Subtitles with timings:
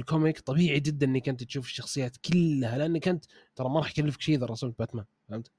[0.00, 3.24] ال comic طبيعي جدا إنك أنت تشوف الشخصيات كلها لانك انت
[3.56, 5.50] ترى ما راح يكلفك شيء إذا رسمت باتمان فهمت؟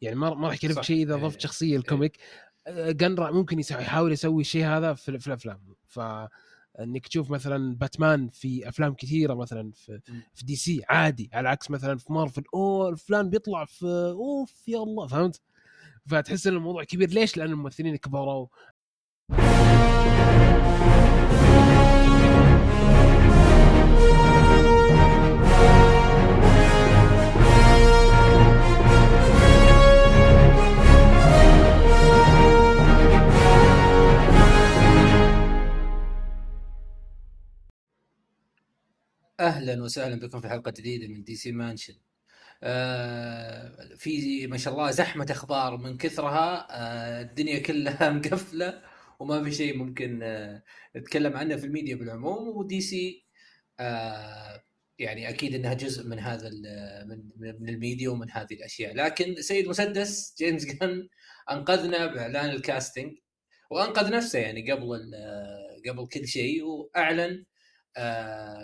[0.00, 0.82] يعني ما راح يكلفك.
[0.82, 1.22] شيء إذا إيه.
[1.22, 2.18] ضفت شخصية ال comic
[2.66, 6.00] آه، جن ترى ممكن يحاول يسوي الشيء هذا في, في الأفلام ف
[6.80, 10.00] إنك تشوف مثلا باتمان في أفلام كثيرة مثلا في.
[10.34, 14.78] في دي سي عادي على عكس مثلا في مارفل أوه فلان بيطلع في أوف يا
[14.78, 15.40] الله فهمت؟
[16.06, 18.46] فتحس إن الموضوع كبير ليش؟ لأن الممثلين كبروا
[39.40, 41.94] أهلا وسهلا بكم في حلقة جديدة من دي سي مانشن
[43.96, 46.66] في ما شاء الله زحمة أخبار من كثرها.
[46.70, 48.82] آه الدنيا كلها مقفلة
[49.20, 50.62] وما في شيء ممكن آه
[50.96, 52.48] نتكلم عنه في الميديا بالعموم.
[52.56, 53.26] ودي سي
[53.80, 54.64] آه
[54.98, 56.50] يعني أكيد إنها جزء من هذا
[57.06, 58.94] من من الميديا ومن هذه الأشياء.
[58.94, 61.08] لكن سيد مسدس جيمس جن
[61.50, 63.12] أنقذنا بإعلان ال casting.
[63.70, 65.12] وأنقذ نفسه يعني قبل
[65.88, 66.64] قبل كل شيء.
[66.64, 67.44] وأعلن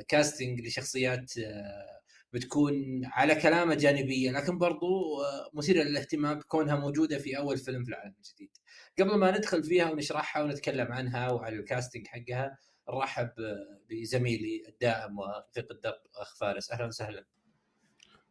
[0.08, 2.00] casting لشخصيات آه،
[2.32, 7.90] بتكون على كلامة جانبية لكن برضو آه، مثيرة للاهتمام بكونها موجودة في أول فيلم في
[7.90, 8.50] العالم الجديد.
[8.98, 12.58] قبل ما ندخل فيها ونشرحها ونتكلم عنها وعلى ال casting حقها
[12.88, 16.70] نرحب آه، بزميلي الدائم ورفيق الدرب أخ فارس.
[16.70, 17.24] أهلا وسهلا.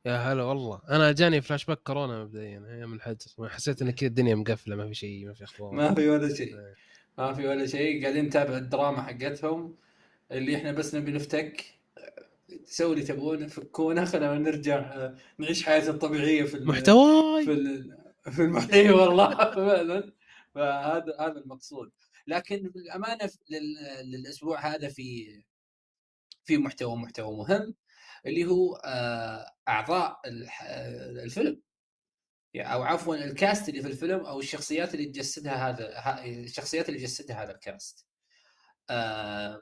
[0.06, 0.82] يا هلا والله.
[0.90, 4.94] أنا جاني فلاش باك كورونا مبدئيا أيام الحجر حسيت إن كذا الدنيا مقفلة ما في
[4.94, 5.72] شيء ما في أخبار.
[5.72, 6.58] ما في ولا شيء.
[6.60, 6.76] إيه.
[7.18, 8.02] ما في ولا شيء.
[8.04, 9.76] قاعدين نتابع الدراما حقتهم.
[10.34, 11.66] اللي إحنا بس نبي نفتك
[12.66, 17.46] سووا اللي تبغونه فكونا خلينا نرجع نعيش حياتنا الطبيعية في محتواي.
[17.46, 17.84] في
[18.32, 18.96] في المحيط.
[18.96, 20.14] والله فعلا.
[20.56, 21.92] فهذا هذا المقصود.
[22.28, 23.30] لكن بالامانه
[24.04, 25.28] للأسبوع هذا في
[26.44, 27.76] في محتوى محتوى مهم
[28.26, 30.20] اللي هو آه، أعضاء
[31.24, 31.62] الفيلم.
[32.54, 37.00] يعني- أو عفوا ال cast اللي في الفيلم أو الشخصيات اللي تجسدها هذا الشخصيات اللي
[37.00, 38.06] يجسدها هذا ال cast.
[38.90, 39.62] آه،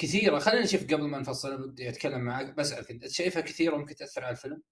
[0.00, 4.24] كثيرة خلينا نشوف قبل ما نفصل بدي أتكلم معك بسالك أنت شايفها كثيرة ممكن تأثر
[4.24, 4.62] على الفيلم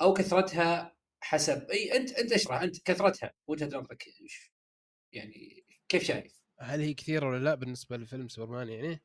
[0.00, 4.04] أو كثرتها حسب إي أنت أنت اشرح أنت كثرتها وجهة نظرك؟
[5.12, 9.02] يعني كيف شايف؟ هل هي كثيرة ولا لا بالنسبة لفيلم سوبرمان يعني؟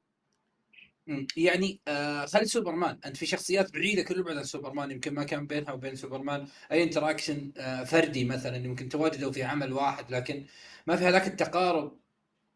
[1.38, 5.48] يعني آه خلي سوبرمان أنت في شخصيات بعيدة كل البعد عن سوبرمان يمكن ما كان
[5.48, 10.46] بينها وبين سوبرمان أي interaction آه فردي مثلا يمكن تواجدوا في عمل واحد لكن
[10.88, 12.02] ما في هذاك التقارب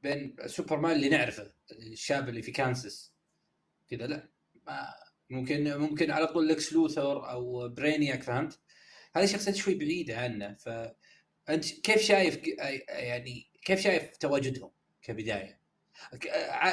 [0.06, 3.14] بين سوبرمان اللي نعرفه الشاب اللي في كانساس
[3.90, 4.30] كذا لا
[4.68, 4.94] ما
[5.30, 8.60] ممكن ممكن على طول لكس لوثر أو برينياك فهمت؟
[9.16, 12.48] هذه شخصيات شوي بعيدة عنه فانت كيف شايف
[12.90, 14.72] يعني كيف شايف تواجدهم
[15.02, 15.60] كبداية؟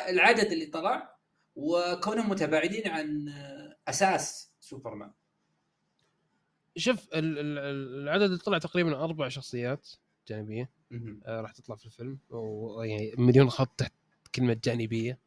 [0.09, 1.17] العدد اللي طلع
[1.55, 3.33] وكونهم متباعدين عن
[3.89, 5.13] أساس سوبرمان
[6.77, 9.89] شوف ال- ال- ال- العدد اللي طلع تقريبا أربع شخصيات
[10.37, 10.71] جانبية.
[11.27, 12.19] آه راح تطلع في الفيلم.
[12.31, 13.93] ويعني مليون خط تحت
[14.35, 15.19] كلمة جانبية.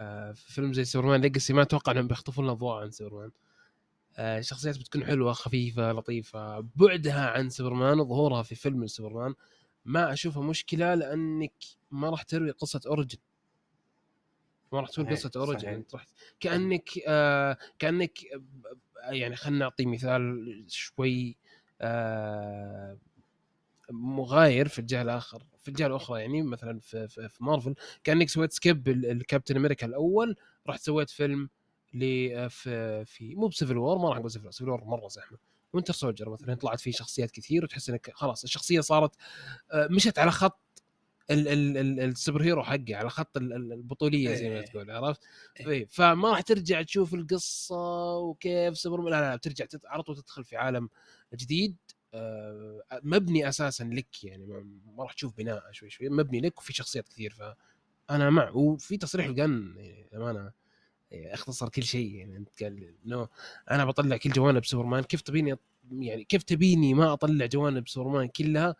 [0.00, 3.30] آه في فيلم زي سوبرمان Legacy ما أتوقع إنهم بيخطفون الأضواء عن سوبرمان.
[4.16, 6.60] آه شخصيات بتكون حلوة خفيفة لطيفة.
[6.76, 9.34] بعدها عن سوبرمان وظهورها في فيلم سوبرمان
[9.84, 11.52] ما أشوفها مشكلة لأنك
[11.90, 13.18] ما راح تروي قصة origin
[14.72, 15.68] ما راح صحيح، قصة origin.
[15.68, 16.06] أنت راح
[16.40, 18.18] كأنك آه كأنك
[19.04, 21.36] آه، يعني خلينا نعطي مثال شوي.
[21.80, 22.98] آه
[23.90, 27.74] مغاير في الجهة الآخر في الجهة الأخرى يعني مثلا في, في, في مارفل
[28.04, 30.36] كأنك سويت skip ل كابتن أمريكا الأول
[30.68, 31.48] رحت سويت فيلم
[31.94, 35.38] ل في, في مو ب Civil War ما راح أقول Civil Civil War مرة زحمة
[35.72, 39.14] Winter Soldier مثلا طلعت فيه شخصيات كثير وتحس إنك خلاص الشخصية صارت
[39.72, 40.60] آه، مشت على خط
[41.30, 44.64] ال- ال- ال- ال super hero حقه على خط ال- ال- البطولية زي ما إيه.
[44.64, 45.20] تقول عرفت؟
[45.60, 45.68] إيه.
[45.68, 50.56] إيه، فما راح ترجع تشوف القصة وكيف سوبرمان لا لا, بترجع على طول تدخل في
[50.56, 50.88] عالم
[51.34, 51.99] جديد آه،
[53.02, 54.46] مبني أساسا لك يعني
[54.96, 56.08] ما راح تشوف بناء شوي شوي.
[56.08, 58.50] مبني لك وفي شخصيات كثير فأنا مع.
[58.50, 60.52] وفي تصريح لجن يعني امانه
[61.10, 63.28] يعني أختصر كل شيء يعني أنت قال no
[63.70, 65.02] أنا بطلع كل جوانب سوبرمان.
[65.02, 65.56] كيف تبيني
[65.92, 68.76] يعني كيف تبيني ما أطلع جوانب سوبرمان كلها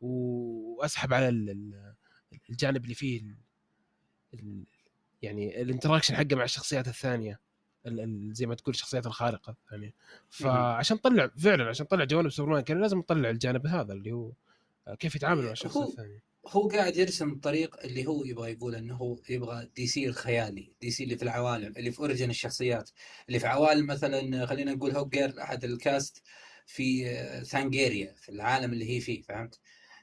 [0.00, 1.94] وأسحب على ال- ال-
[2.50, 3.36] الجانب اللي فيه ال-
[4.34, 4.64] ال-
[5.22, 7.40] يعني ال interaction حقه مع الشخصيات الثانية؟
[7.86, 9.94] ال- ال- زي ما تقول الشخصيات الخارقة الثانية
[10.30, 14.32] فعشان تطلع فعلا عشان تطلع جوانب سوبرمان كان لازم تطلع الجانب هذا اللي هو
[14.98, 16.20] كيف يتعامل مع الشخص الثاني.
[16.48, 20.90] هو قاعد يرسم الطريق اللي هو يبغى يقول إنه هو يبغى دي سي الخيالي دي
[20.90, 22.90] سي اللي في العوالم اللي في origin الشخصيات.
[23.28, 26.22] اللي في عوالم مثلا خلينا نقول هوك جيرل أحد ال cast
[26.66, 27.04] في
[27.44, 29.58] ثانجيريا في العالم اللي هي فيه فهمت؟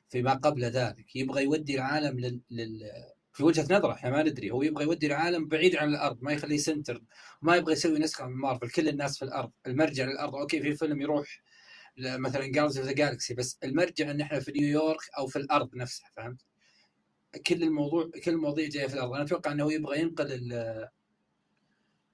[0.10, 1.16] فيما قبل ذلك.
[1.16, 2.40] يبغى يودي العالم لل...
[2.52, 2.92] لل...
[3.34, 6.58] في وجهة نظره إحنا ما ندري هو يبغى يودي العالم بعيد عن الأرض ما يخليه
[6.58, 7.04] center
[7.42, 11.02] ما يبغى يسوي نسخة من مارفل كل الناس في الأرض المرجع للأرض okay في فيلم
[11.02, 11.42] يروح
[11.98, 16.10] مثلا Guardians of the Galaxy بس المرجع إن إحنا في نيويورك أو في الأرض نفسها
[16.16, 16.42] فهمت؟
[17.48, 19.14] كل الموضوع كل المواضيع جاية في الأرض.
[19.14, 20.88] أنا أتوقع إنه يبغى ينقل ال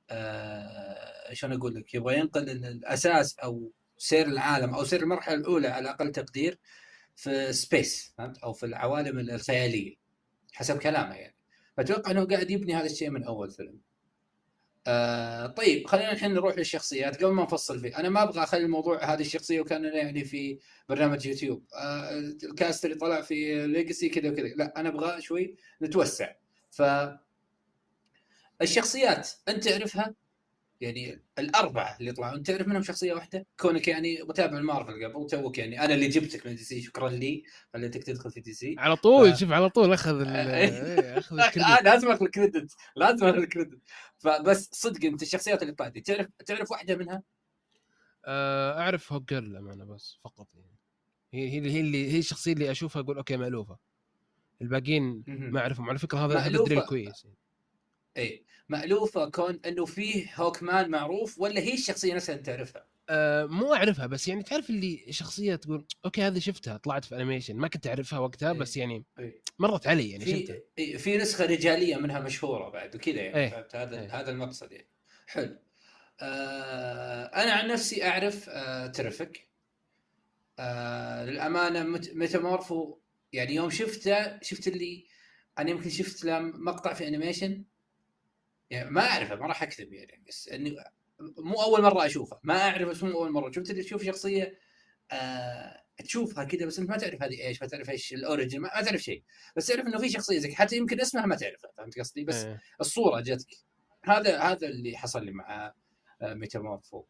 [0.09, 5.67] آه، شلون أقول لك؟ يبغى ينقل ال- الأساس أو سير العالم أو سير المرحلة الأولى
[5.67, 6.59] على أقل تقدير
[7.15, 9.95] في space فهمت؟ أو في العوالم الخيالية.
[10.57, 11.35] حسب كلامه يعني.
[11.77, 13.79] فأتوقع إنه قاعد يبني هذا الشيء من أول فيلم.
[14.87, 17.99] آه طيب خلينا الحين نروح للشخصيات قبل ما نفصل فيه.
[17.99, 20.59] أنا ما أبغى أخلي الموضوع هذه الشخصية وكاننا يعني في
[20.89, 21.65] برنامج يوتيوب.
[21.75, 24.47] آه ال cast اللي طلع في Legacy كذا وكذا.
[24.47, 26.35] لا أنا أبغى شوي نتوسع.
[26.71, 26.81] ف
[28.61, 30.15] الشخصيات أنت تعرفها؟
[30.81, 35.57] يعني الأربعة اللي طلعوا أنت تعرف منهم شخصية واحدة؟ كونك يعني متابع المارفل قبل talk
[35.57, 35.85] يعني.
[35.85, 37.43] أنا اللي جبتك من دي سي شكرا لي.
[37.73, 38.75] خليتك تدخل في دي سي.
[38.77, 41.17] على طول ف- شوف على طول أخذ ال- إيه.
[41.17, 41.83] أخذ الكريدت.
[41.83, 42.71] لازم أخذ الكريدت.
[42.95, 43.79] لازم أخذ الكريدت.
[44.17, 47.23] فبس صدق أنت الشخصيات اللي طلعت تعرف تعرف واحدة منها؟
[48.25, 50.75] آه، أعرف هوك جيرل للأمانة بس فقط يعني.
[51.33, 53.77] هي هي اللي هي اللي هي الشخصية اللي أشوفها أقول okay مألوفة.
[54.61, 55.23] الباقيين.
[55.27, 55.89] ما أعرفهم.
[55.89, 57.37] على فكرة هذا هذا كويس يعني.
[58.17, 63.45] اي مألوفة كون إنه فيه هوك مان معروف ولا هي الشخصية نفسها أنت تعرفها؟ آه
[63.45, 67.67] مو أعرفها بس يعني تعرف اللي شخصية تقول okay هذه شفتها طلعت في animation ما
[67.67, 68.57] كنت أعرفها وقتها إيه.
[68.57, 69.41] بس يعني إيه.
[69.59, 73.49] مرت علي يعني شفتها في إيه، في نسخة رجالية منها مشهورة بعد وكذا يعني إيه.
[73.49, 74.19] فهمت هذا إيه.
[74.19, 74.87] هذا المقصد يعني
[75.27, 75.59] حلو
[76.21, 79.47] آه أنا عن نفسي أعرف آه تريفك
[80.59, 81.83] آه للأمانة
[82.13, 82.97] ميتامورفو
[83.33, 85.05] يعني يوم شفته شفت اللي
[85.59, 87.63] أنا يمكن شفت له مقطع في animation
[88.69, 90.75] يعني ما أعرفه ما راح أكذب يعني بس إني
[91.19, 92.39] مو أول مرة أشوفه.
[92.43, 93.51] ما اعرف بس مو أول مرة.
[93.51, 94.59] شفت اللي تشوف شخصية
[95.11, 98.69] آه تشوفها كذا بس أنت ما تعرف هذه إيش ما تعرف إيش ال origin ما,
[98.75, 99.23] ما تعرف شيء.
[99.55, 102.61] بس تعرف إنه في شخصية زي حتى يمكن اسمها ما تعرفها فهمت قصدي؟ بس إيه.
[102.81, 103.47] الصورة جتك
[104.03, 105.73] هذا هذا اللي حصل لي مع
[106.21, 107.03] آه، ميتامورفو.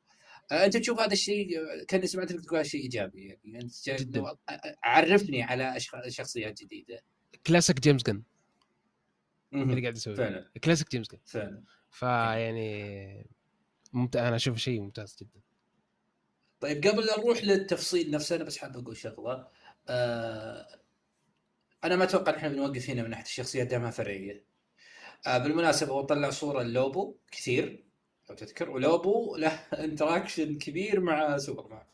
[0.52, 1.48] آه، أنت تشوف هذا الشيء
[1.88, 3.60] كاني سمعتك تقول هذا شيء إيجابي يعني.
[3.60, 4.36] أنت
[4.84, 5.76] عرفني على
[6.08, 7.02] شخصيات جديدة.
[7.48, 8.24] كلاسيك جيمس جن.
[9.54, 10.16] اللي قاعد يسوي.
[10.16, 10.50] فعلا.
[10.64, 11.64] كلاسيك جيمس جن فعلا.
[11.90, 13.30] فيعني
[13.94, 15.42] ممتاز أنا أشوف شيء ممتاز جدا.
[16.60, 19.48] طيب قبل لا نروح للتفصيل نفسه أنا بس حاب أقول شغلة.
[19.90, 20.68] آه
[21.84, 24.44] أنا ما أتوقع إن إحنا بنوقف هنا من ناحية الشخصيات دامها فرعية.
[25.28, 27.84] آه بالمناسبة هو طلع صورة لوبو كثير
[28.30, 28.70] لو تذكر.
[28.70, 29.50] ولوبو له
[29.86, 31.86] interaction كبير مع سوبرمان.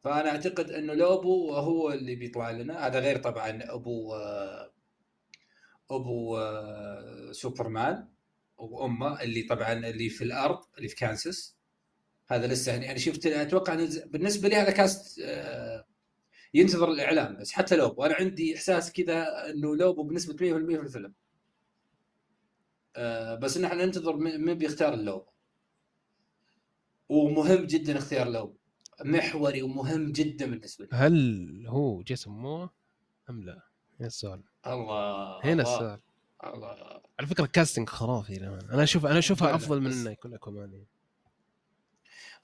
[0.00, 2.86] فأنا أعتقد إنه لوبو هو اللي بيطلع لنا.
[2.86, 4.72] هذا غير طبعا أبو آه
[5.90, 8.08] أبو آه سوبرمان
[8.58, 11.56] وأمه اللي طبعا اللي في الأرض اللي في كانساس.
[12.30, 13.74] هذا لسه يعني شفت أتوقع
[14.06, 15.84] بالنسبة لي هذا cast آه،
[16.54, 21.14] ينتظر الإعلان بس حتى لوبو أنا عندي إحساس كذا إنه لوبو بنسبة 100% في الفيلم.
[22.96, 25.30] آه، بس ان إحنا ننتظر من بيختار اللوبو
[27.08, 28.56] ومهم جدا اختيار لوبو
[29.04, 30.90] محوري ومهم جدا بالنسبة لي.
[30.92, 32.68] هل هو جيسون موموا؟
[33.30, 33.62] أم لا؟
[34.00, 36.00] السؤال الله هنا السؤال
[36.44, 38.36] الله على فكرة casting خرافي.
[38.72, 40.84] أنا أشوف أنا أشوفها أفضل من إنه يكون اكوامان.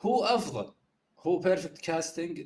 [0.02, 0.74] هو أفضل
[1.18, 2.44] هو perfect casting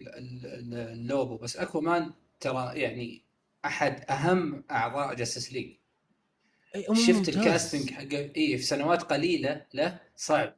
[0.74, 3.24] اللوبو بس اكوامان ترى يعني
[3.64, 5.76] أحد أهم أعضاء جاستس ليج
[6.90, 7.28] هو شفت.
[7.28, 10.56] ال casting حقه اي في سنوات قليلة له صعب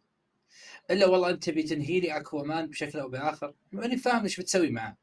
[0.91, 4.97] إلا والله أنت تبي تنهي لي اكوامان بشكل أو بآخر ماني فاهم إيش بتسوي معاه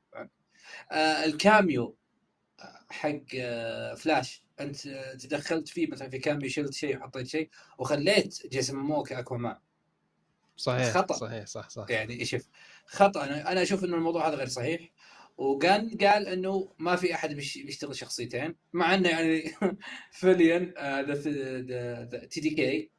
[0.92, 1.98] آه ال cameo
[2.90, 4.44] حق آه فلاش.
[4.60, 9.56] انت آه، تدخلت فيه مثلا في cameo شلت شيء وحطيت شيء وخليت جيسون موموا كاكوامان
[10.58, 11.16] صحيح خطأ.
[11.16, 11.86] صحيح صح صح.
[11.90, 12.48] يعني شوف
[12.86, 13.24] خطأ.
[13.24, 14.90] أنا أنا أشوف إنه الموضوع هذا غير صحيح.
[15.38, 19.44] وقال قال إنه ما في أحد بيش- بيشتغل شخصيتين مع إنه يعني
[20.12, 20.74] فيليان
[22.30, 22.92] TDK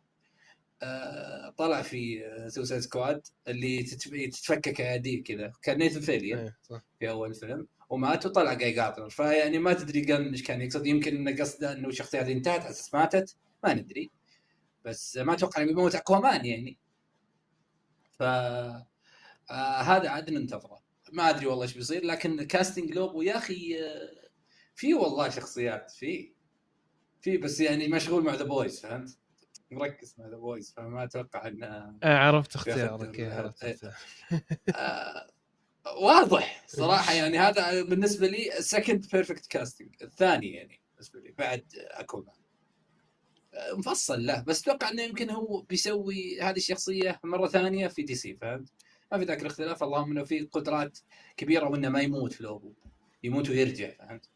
[1.57, 5.53] طلع في سوسايد سكواد اللي تتف- تتفكك اياديه كذا.
[5.63, 6.83] كان نيثن فيليان إيه، صح.
[6.99, 7.67] في أول فيلم.
[7.91, 10.87] ومات وطلع جاي جاردنر فيعني ما تدري قال إيش كان يقصد.
[10.87, 13.37] يمكن انه قصده إنه الشخصيه هذه انتهت على أساس ماتت.
[13.65, 14.11] ما ندري.
[14.85, 16.79] بس ما أتوقع إنه بيموت أكوامان يعني.
[18.19, 20.81] ف آه هذا عاد ننتظره.
[21.13, 22.05] ما أدري والله إيش بيصير.
[22.05, 24.31] لكن casting لوبو يا أخي آه،
[24.75, 26.33] في والله شخصيات في.
[27.21, 29.19] في بس يعني مشغول مع ذا بويز فهمت؟
[29.71, 31.67] مركز مع ذا بويز فما أتوقع إنه
[32.03, 33.75] آه، عرفت اختيارك إيه، عرفت إيه.
[33.75, 33.97] اختيارك.
[35.87, 42.35] واضح صراحة يعني هذا بالنسبة لي second perfect casting الثاني يعني بالنسبة لي بعد اكوامان
[43.55, 48.15] آه، مفصل له بس أتوقع إنه يمكن هو بيسوي هذه الشخصية مرة ثانية في دي
[48.15, 48.69] سي فهمت؟
[49.13, 50.99] ما في ذاك الاختلاف اللهم إنه في قدرات
[51.37, 52.73] كبيرة وإنه ما يموت في لوبو
[53.25, 54.31] يموت ويرجع فهمت؟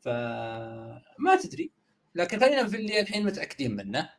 [0.00, 1.70] فما تدري
[2.14, 4.10] لكن خلينا في اللي الحين متأكدين منه.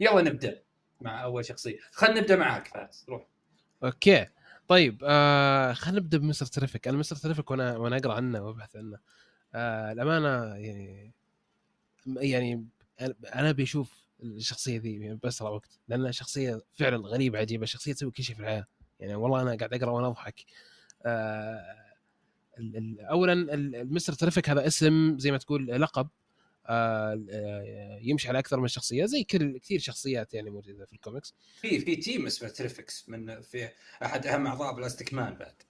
[0.00, 0.62] يلا نبدأ
[1.00, 1.78] مع أول شخصية.
[1.92, 3.26] خلينا نبدأ معاك فاز روح.
[3.84, 4.26] Okay.
[4.68, 6.88] طيب آه خلينا نبدأ ب Mister Terrific.
[6.88, 8.98] أنا Mister Terrific وأنا وأنا أقرأ عنه وأبحث عنه.
[9.54, 11.12] آه الأمانة يعني
[12.06, 12.66] يعني
[13.34, 18.36] أنا بشوف الشخصية ذي بأسرع وقت لأنها شخصية فعلا غريبة عجيبة شخصية تسوي كل شيء
[18.36, 18.66] في الحياة
[19.00, 20.44] يعني والله أنا قاعد أقرأ وأنا أضحك.
[21.06, 21.76] آه
[23.10, 26.08] اولا ال Mister Terrific هذا اسم زي ما تقول لقب.
[28.00, 31.34] يمشي على أكثر من شخصية زي كل كثير شخصيات يعني موجودة في الكوميكس.
[31.60, 33.68] في في team اسمه تريفكس من في
[34.02, 35.62] أحد أهم أعضاء بلاستيك مان بعد.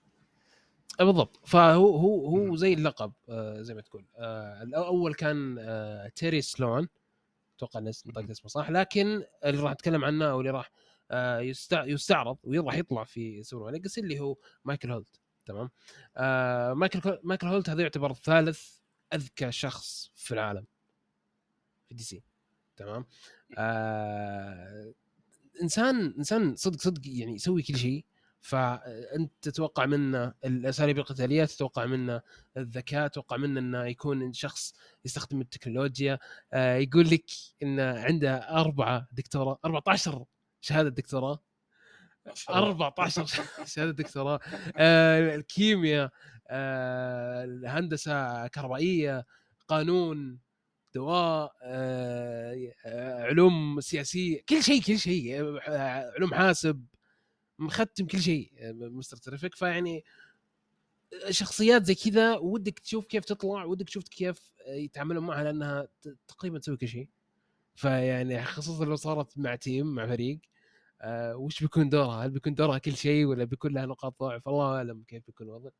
[1.00, 1.40] آه، بالضبط.
[1.46, 3.12] فهو هو هو زي اللقب
[3.58, 4.06] زي ما تقول.
[4.62, 5.58] الأول كان
[6.14, 6.88] تيري سلون.
[7.56, 8.70] أتوقع نطقت اسمه صح.
[8.70, 10.70] لكن اللي راح أتكلم عنه أو اللي راح
[11.86, 15.20] يستعرض وراح يطلع في سوبرمان ليجاسي اللي هو مايكل هولت.
[15.46, 15.70] تمام؟
[16.78, 18.78] مايكل مايكل هولت هذا يعتبر ثالث
[19.14, 20.66] أذكى شخص في العالم.
[21.88, 22.22] في دي سي.
[22.76, 23.06] تمام؟
[23.58, 24.92] آه
[25.62, 28.04] إنسان إنسان صدق صدق يعني يسوي كل شيء
[28.40, 32.22] فأنت تتوقع منه الأساليب القتالية تتوقع منه
[32.56, 36.18] الذكاء تتوقع منه إنه يكون شخص يستخدم التكنولوجيا.
[36.52, 37.24] آه يقول لك
[37.62, 40.24] انه عنده أربعة دكتوراه 14
[40.60, 41.38] شهادة دكتوراه.
[42.50, 43.26] 14
[43.74, 44.40] شهادة دكتوراه.
[44.76, 46.10] آه الكيمياء
[46.48, 49.26] آه الهندسة كهربائيه
[49.68, 50.38] قانون
[50.98, 56.86] دواء آه، آه، علوم سياسية كل شيء كل شيء آه، علوم حاسب
[57.58, 60.04] مختم كل شيء مستر تريفيك فيعني
[61.30, 65.88] شخصيات زي كذا ودك تشوف كيف تطلع ودك تشوف كيف يتعاملون معها لأنها
[66.28, 67.08] تقريبا تسوي كل شيء
[67.74, 70.40] فيعني خصوصا لو صارت مع تيم مع فريق
[71.00, 74.76] آه وش بيكون دورها؟ هل بيكون دورها كل شيء ولا بيكون لها نقاط ضعف؟ الله
[74.76, 75.70] أعلم كيف بيكون الوضع.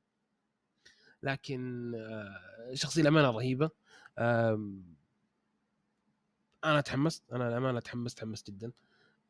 [1.22, 3.70] لكن آه شخصية الأمانة رهيبة.
[4.18, 4.70] آه
[6.70, 8.72] أنا تحمست أنا للامانه تحمست تحمست جدا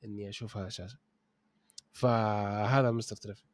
[0.05, 0.99] إني أشوفها شاشه
[1.93, 3.49] فهذا Mister Terrific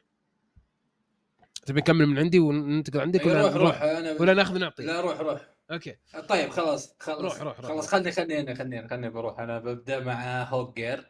[1.67, 5.21] تبي نكمل من عندي وننتقل عندك ولا روح روح أنا ولا ناخذ نعطي؟ لا روح
[5.21, 5.49] روح.
[5.71, 5.97] okay.
[6.29, 7.21] طيب خلاص خلاص.
[7.21, 7.69] روح روح, روح.
[7.69, 9.41] خلاص خلني خلني أنا خلني خلني بروح.
[9.41, 11.07] أنا ببدأ مع Hawkgirl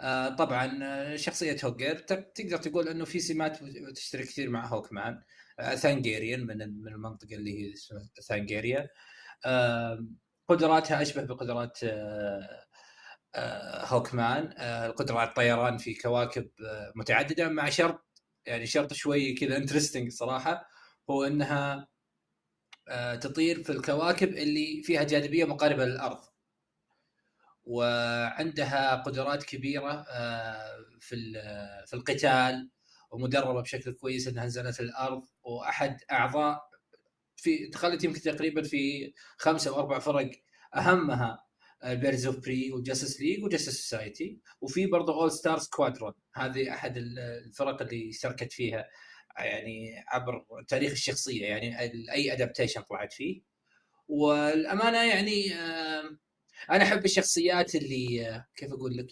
[0.00, 3.58] آه طبعا آه، شخصية Hawkgirl تقدر تقول إنه في سمات
[3.94, 5.22] تشترك كثير مع Hawkman
[5.60, 7.74] آه Thanagarian من من المنطقة اللي هي
[8.28, 8.88] ثانجيريا
[9.46, 10.06] آه
[10.48, 12.66] قدراتها أشبه بقدرات آه،
[13.34, 14.54] آه، هوكمان.
[14.58, 16.50] آه، القدرة على الطيران في كواكب
[16.94, 18.06] متعددة مع شرط
[18.46, 20.68] يعني شرط شوي كذا انترستنج صراحة
[21.10, 21.88] هو إنها
[23.20, 26.20] تطير في الكواكب اللي فيها جاذبية مقاربة للأرض.
[27.64, 30.02] وعندها قدرات كبيرة
[31.00, 31.16] في
[31.86, 32.70] في القتال
[33.10, 36.75] ومدربة بشكل كويس إنها نزلت الأرض وأحد أعضاء
[37.36, 40.30] في دخلت يمكن تقريبا في خمسة أو أربع فرق
[40.76, 41.46] أهمها
[41.84, 46.96] Birds of Prey و Justice League و Justice Society وفي برضه All-Star Squadron هذه أحد
[46.96, 48.88] الفرق اللي اشتركت فيها
[49.38, 51.80] يعني عبر تاريخ الشخصية يعني
[52.12, 53.42] أي adaptation طلعت فيه.
[54.08, 55.54] والأمانة يعني
[56.70, 59.06] أنا أحب الشخصيات اللي كيف أقول لك؟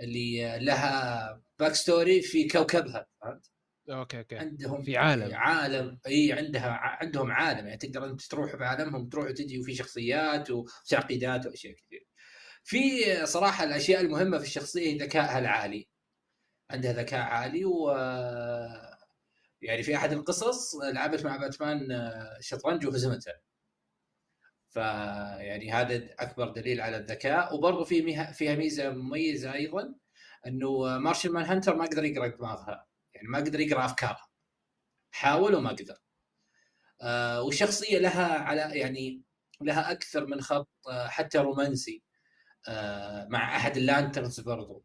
[0.00, 3.51] اللي لها back story في كوكبها فهمت؟
[3.90, 9.08] okay okay عندهم في عالم عالم إي عندها عندهم عالم يعني تقدر أنت تروح بعالمهم
[9.08, 12.06] تروح وتجي وفي شخصيات وتعقيدات وأشياء كثير.
[12.64, 15.88] في صراحة الأشياء المهمة في الشخصية ذكائها العالي.
[16.70, 17.90] عندها ذكاء عالي و
[19.62, 21.80] يعني في أحد القصص لعبت مع باتمان
[22.40, 23.32] شطرنج وهزمته.
[24.70, 29.94] فيعني هذا أكبر دليل على الذكاء وبرضه في فيها ميزة مميزة أيضا
[30.46, 32.86] إنه Martian Manhunter ما قدر يقرأ دماغها
[33.22, 34.28] يعني ما قدر يقرا افكارها
[35.12, 35.96] حاول وما قدر
[37.02, 39.22] آه والشخصيه لها على يعني
[39.62, 42.02] لها أكثر من خط آه حتى رومانسي
[42.68, 44.84] آه مع أحد ال Lanterns برضو.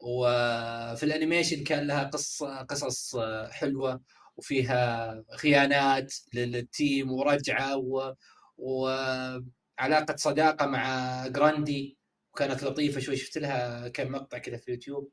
[0.00, 4.02] وفي ال animation كان لها قصه قصص آه حلوة
[4.36, 8.14] وفيها خيانات لل team ورجعة و...
[8.58, 11.98] وعلاقة صداقة مع Grundy.
[12.32, 15.10] وكانت لطيفة شوي شفت لها كم مقطع كذا في اليوتيوب.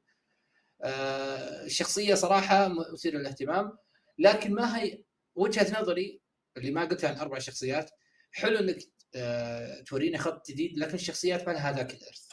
[0.83, 3.77] الشخصيه صراحة مثيرة للاهتمام
[4.19, 5.03] لكن ما هي
[5.35, 6.21] وجهة نظري
[6.57, 7.91] اللي ما قلتها عن أربع شخصيات
[8.31, 8.77] حلو إنك
[9.15, 12.27] آه، تورينا خط جديد لكن الشخصيات ما لها هذاك الإرث.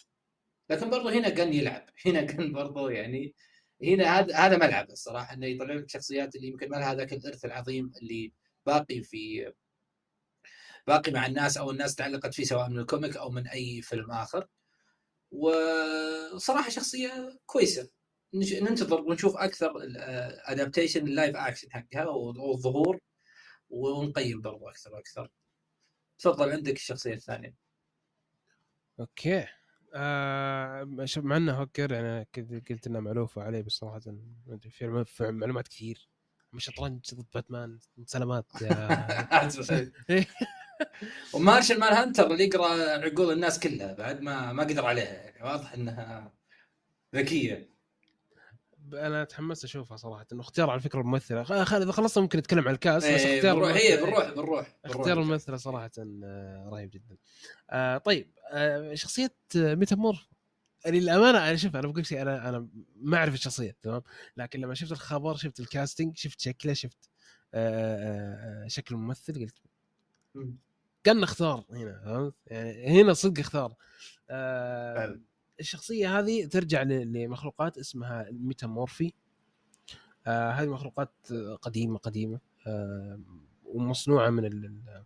[0.71, 1.87] لكن برضو هنا قن يلعب.
[2.07, 3.35] هنا قن برضو يعني
[3.83, 7.45] هنا هذا هذا ملعب الصراحة إنه يطلع لك شخصيات اللي يمكن ما لها هذاك الإرث
[7.45, 8.33] العظيم اللي
[8.67, 9.52] باقي في
[10.87, 14.11] باقي مع الناس أو الناس تعلقت فيه سواء من ال comic أو من أي فيلم
[14.11, 14.47] آخر.
[15.31, 17.88] وصراحة شخصية كويسة.
[18.35, 22.99] ننتظر ونشوف أكثر ال adaptation ال live action حقها والظهور
[23.70, 25.30] ونقيم برضو أكثر وأكثر.
[26.18, 27.54] تفضل عندك الشخصية الثانية.
[29.00, 29.47] okay.
[29.94, 32.26] آه شوف مع إنه Hawkgirl يعني
[32.70, 34.87] قلت إنه مألوفه عليه بس صراحة ما أدري في
[35.32, 36.08] معلومات- كثير.
[36.52, 38.52] مش شطرنج ضد باتمان سلامات
[41.35, 42.68] و Martian Manhunter اللي يقرأ
[43.04, 46.32] عقول الناس كلها بعد ما ما قدر عليها يعني واضح إنها
[47.14, 47.77] ذكية.
[48.95, 50.26] أنا تحمست اشوفها صراحة.
[50.33, 51.42] انه اختيار على فكرة الممثلة.
[51.62, 53.73] إذا خلصنا ممكن نتكلم عن ال cast بس إيه، اختيار بنروح.
[53.73, 57.16] هي بنروح بنروح اختيار الممثلة صراحة آه، رهيب جدا.
[57.71, 60.28] آه طيب آه شخصية Metamorpho
[60.85, 64.02] يعني للأمانة أنا شوف أنا بقول شيء أنا أنا ما أعرف الشخصية تمام؟
[64.37, 67.11] لكن لما شفت الخبر شفت ال casting شفت شكله شفت
[67.54, 69.54] آه آه آه، شكل الممثل قلت
[71.05, 73.75] Gunn اختار هنا فهمت؟ يعني هنا صدق اختار.
[74.30, 75.21] آه.
[75.61, 79.12] الشخصية هذه ترجع لمخلوقات اسمها ال Metamorphae
[80.27, 81.11] آه هذه مخلوقات
[81.62, 82.41] قديمة قديمة.
[82.67, 83.21] آه
[83.65, 85.03] ومصنوعة من ال- ال-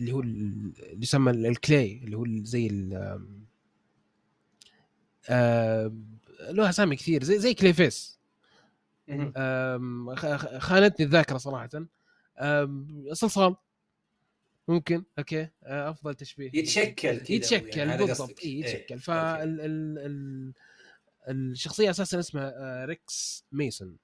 [0.00, 2.90] اللي هو ال- اللي يسمى ال- ال clay اللي هو زي
[5.28, 5.92] آه
[6.50, 8.18] له اسامي كثير زي زي Clayface.
[10.58, 11.68] خانتني الذاكرة صراحة.
[13.12, 13.56] صلصال.
[14.68, 16.50] ممكن okay آه، أفضل تشبيه.
[16.54, 18.40] يتشكل كذا يتشكل يعني بالضبط.
[18.40, 18.94] اي إيه، يتشكل.
[18.94, 18.98] okay.
[18.98, 20.52] فال ال ال
[21.28, 23.96] الشخصية أساسا اسمها آه، ريكس ميسون.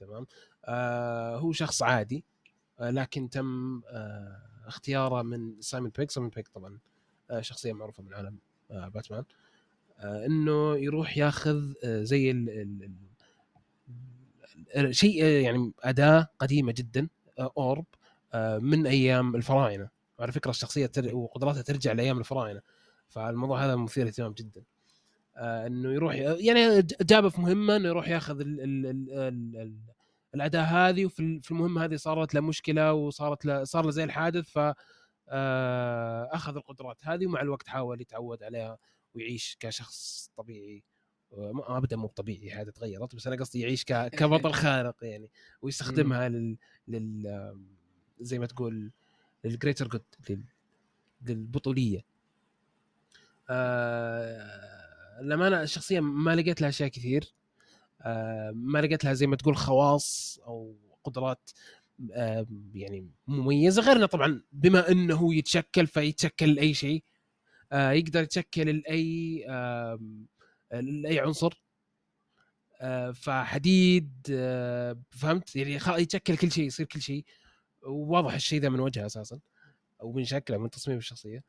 [0.00, 0.26] تمام؟
[0.64, 2.24] آه هو شخص عادي
[2.80, 6.10] آه لكن تم آه اختياره من سايمون بيك.
[6.10, 6.78] سايمون بيك طبعا
[7.30, 8.38] آه شخصية معروفة من عالم
[8.70, 9.24] آه باتمان.
[9.98, 12.90] آه إنه يروح ياخذ آه زي ال ال
[14.76, 17.84] ال شيء آه، يعني أداة قديمة جدا آه أورب.
[18.62, 19.88] من أيام الفراعنة.
[20.18, 21.16] وعلى فكرة الشخصية تر...
[21.16, 22.60] وقدراتها ترجع لأيام الفراعنة.
[23.08, 24.62] فالموضوع هذا مثير اهتمام جدا.
[25.36, 28.60] آه إنه يروح يعني جابه في مهمة إنه يروح ياخذ ال...
[28.60, 28.86] ال...
[28.86, 29.10] ال...
[29.12, 29.56] ال...
[29.56, 29.74] ال...
[30.34, 34.04] الأداة هذه وفي ال- في المهمة هذه صارت له مشكلة وصارت له صار له زي
[34.04, 34.72] الحادث ف
[35.28, 38.78] آه، أخذ القدرات هذه ومع الوقت حاول يتعود عليها
[39.14, 40.84] ويعيش كشخص طبيعي.
[41.32, 43.84] آه، ما- ابدا مو طبيعي هذا تغيرت بس أنا قصدي يعيش.
[43.84, 45.30] كبطل خارق يعني
[45.62, 46.56] ويستخدمها لل,
[46.88, 47.22] لل...
[48.20, 48.90] زي ما تقول
[49.44, 50.44] للجريتر جود لل...
[51.26, 52.04] للبطوليه
[53.50, 54.64] آه...
[55.22, 57.34] لما أنا الشخصيه ما لقيت لها اشياء كثير.
[58.02, 61.50] آه، ما لقيت لها زي ما تقول خواص أو قدرات
[62.12, 63.82] آه، يعني مميزة.
[63.82, 67.04] غيرنا طبعا بما إنه يتشكل فيتشكل لأي شيء.
[67.72, 70.26] آه، يقدر يتشكل لأي آم،
[70.72, 71.62] لأي عنصر.
[72.80, 77.24] آه، فحديد آه، فهمت؟ يعني يتشكل كل شيء يصير كل شيء.
[77.86, 79.40] وواضح الشيء ذا من وجهه أساسا
[80.00, 81.42] أو من شكله من تصميم الشخصية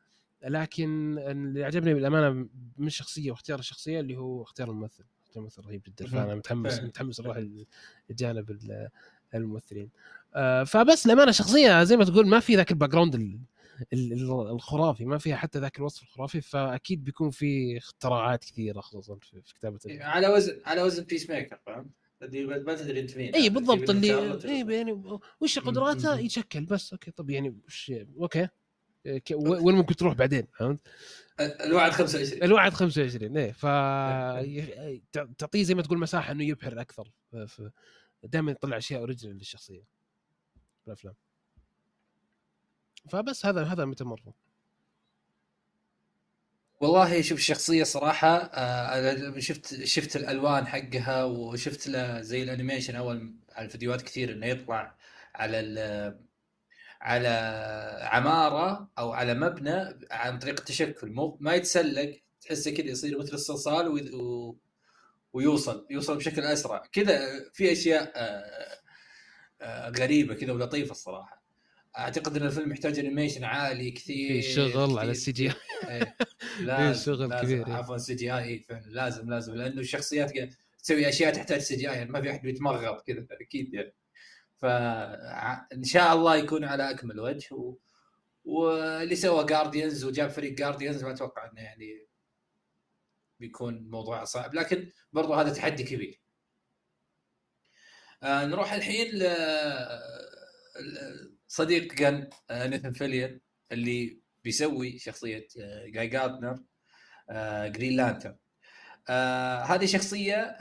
[0.43, 2.29] لكن اللي عجبني بالأمانة
[2.77, 6.07] من الشخصيه واختيار الشخصية اللي هو اختيار الممثل اختيار الممثل رهيب جدا.
[6.07, 6.87] فأنا متحمس فعلا.
[6.87, 7.37] متحمس أروح
[8.09, 8.89] الجانب ال-
[9.35, 9.89] الممثلين
[10.35, 13.39] آه، فبس للأمانة شخصية زي ما تقول ما في ذاك ال background ال-
[13.93, 19.15] ال- ال- الخرافي ما فيها حتى ذاك الوصف الخرافي فأكيد بيكون في اختراعات كثيرة خصوصا
[19.15, 21.89] في كتابة على وزن على وزن Peacemaker فاهم؟
[22.21, 23.35] ما تدري أنت مين.
[23.35, 24.91] إي بالضبط تجيب اللي إي يعني
[25.39, 26.19] وش قدراته.
[26.19, 28.47] يتشكل بس okay طب يعني وش okay.
[29.35, 30.79] وين ممكن تروح بعدين فهمت؟
[31.39, 33.63] الوعد 25 الوعد 25 إيه ف
[34.43, 35.01] ي-
[35.37, 37.11] تعطيه زي ما تقول مساحة إنه يبحر أكثر
[38.23, 39.83] دائما يطلع أشياء original للشخصية
[40.81, 41.13] في الأفلام.
[43.09, 44.31] فبس هذا هذا Metamorpho
[46.81, 53.35] والله شوف الشخصية صراحة آه، شفت شفت الألوان حقها وشفت له زي ال animation أول
[53.55, 54.95] على الفيديوهات كثير إنه يطلع
[55.35, 56.19] على ال
[57.01, 57.29] على
[58.11, 61.11] عمارة أو على مبنى عن طريق التشكل.
[61.11, 64.57] مو ما يتسلق تحسه كذا يصير مثل الصلصال و-
[65.33, 66.83] ويوصل يوصل بشكل أسرع.
[66.93, 67.19] كذا
[67.53, 68.79] في أشياء آه،
[69.61, 71.34] آه، غريبة كذا ولطيفة الصراحة.
[71.97, 76.15] أعتقد إن الفيلم يحتاج animation عالي كثير في شغل على ال CGA.
[76.59, 77.73] لازم شغل كبير، إيه.
[77.73, 80.33] عفوا CGI فعلا لازم لازم لأنه الشخصيات
[80.83, 83.93] تسوي أشياء تحتاج CGI يعني ما في أحد بيتمغط كذا أكيد يعني
[84.57, 87.77] فان شاء الله يكون على أكمل وجه و...
[88.45, 92.07] واللي سوى Guardians وجاب فريق Guardians ما أتوقع إنه يعني
[93.39, 96.21] بيكون موضوع صعب لكن برضو هذا تحدي كبير
[98.23, 99.23] آه نروح الحين ل
[101.47, 103.39] صديق Gunn آه نيثن فيليان
[103.71, 106.59] اللي بيسوي شخصية آه جاي جاردنر
[107.29, 108.35] آه Green Lantern.
[109.69, 110.57] هذه شخصية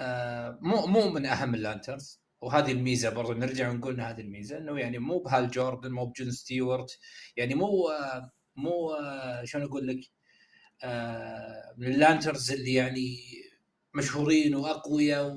[0.60, 4.98] مو مو من أهم ال Lanterns وهذه الميزة برضو نرجع ونقول هذه الميزة إنه يعني
[4.98, 6.98] مو بهال جوردن مو بجون ستيوارت
[7.36, 7.90] يعني مو
[8.56, 8.96] مو
[9.44, 10.00] شلون أقول لك
[11.78, 13.16] من اللانترز اللي يعني
[13.94, 15.36] مشهورين وأقوياء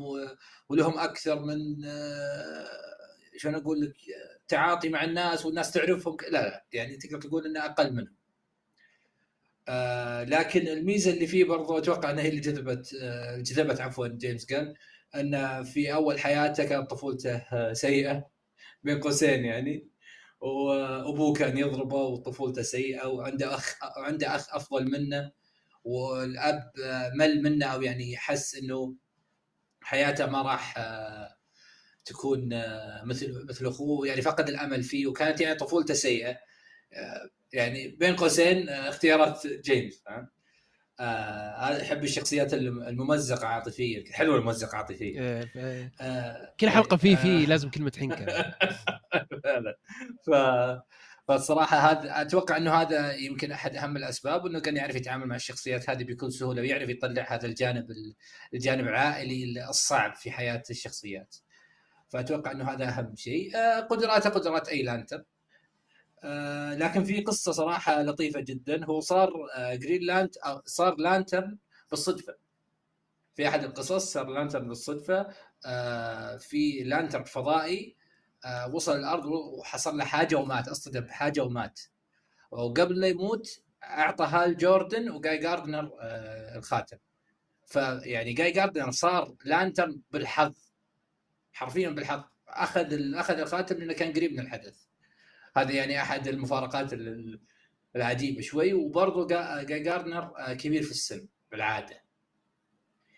[0.70, 1.58] ولهم أكثر من
[3.38, 3.96] شلون أقول لك
[4.48, 8.16] تعاطي مع الناس والناس تعرفهم لا لا يعني تقدر تقول إنه أقل منهم.
[9.68, 14.46] آه لكن الميزة اللي فيه برضو أتوقع إنها هي اللي جذبت آه جذبت عفوا جيمس
[14.46, 14.74] جن
[15.16, 18.30] إن في أول حياته كانت طفولته آه سيئة
[18.84, 19.90] بين قوسين يعني
[20.42, 25.32] وأبوه كان يضربه وطفولته سيئة وعنده أخ عنده أخ أفضل منه
[25.84, 26.72] والأب
[27.16, 28.96] مل منه أو يعني حس إنه
[29.82, 31.37] حياته ما راح آه،
[32.08, 36.38] تكون آه، مثل مثل أخوه يعني فقد الأمل فيه وكانت يعني طفولته سيئة.
[36.93, 40.28] آه، يعني بين قوسين اختيارات جيمس فاهم
[41.00, 44.04] آه احب الشخصيات الممزقة عاطفيا.
[44.12, 45.22] حلوة الممزقة عاطفيا.
[45.22, 45.93] إيه، إيه.
[46.02, 48.26] آه كل حلقة فيه فيه لازم كلمة حنكه
[49.43, 49.78] فعلا.
[50.28, 50.30] ف
[51.28, 55.89] فالصراحة هذا أتوقع إنه هذا يمكن أحد أهم الأسباب انه كان يعرف يتعامل مع الشخصيات
[55.89, 57.88] هذه بكل سهولة ويعرف يطلع هذا الجانب
[58.54, 61.36] الجانب العائلي الصعب في حياة الشخصيات.
[62.10, 63.58] فأتوقع أنه هذا أهم شيء.
[63.58, 65.24] آه، قدراته قدرات أي Lantern.
[66.24, 70.32] آه، لكن في قصة صراحة لطيفة جدا هو صار Green Lantern
[70.65, 71.58] صار Lantern
[71.91, 72.48] بالصدفة.
[73.38, 75.28] في أحد القصص صار Lantern بالصدفة
[75.65, 77.96] آه، في Lantern فضائي
[78.46, 81.80] آه، وصل الأرض وحصل له حاجة ومات اصطدم بحاجه ومات
[82.52, 86.98] وقبل لا يموت أعطى هال جوردن وجاي جاردنر آه، الخاتم
[87.65, 90.66] فيعني جاي جاردنر صار Lantern بالحظ
[91.58, 94.76] حرفيا بالحظ أخذ أخذ الخاتم لأنه كان قريب من الحدث.
[95.58, 96.89] هذا يعني أحد المفارقات
[97.96, 98.74] العجيبه شوي.
[98.74, 99.28] وبرضه
[99.63, 102.02] جاي جاردنر آه، كبير في السن بالعادة.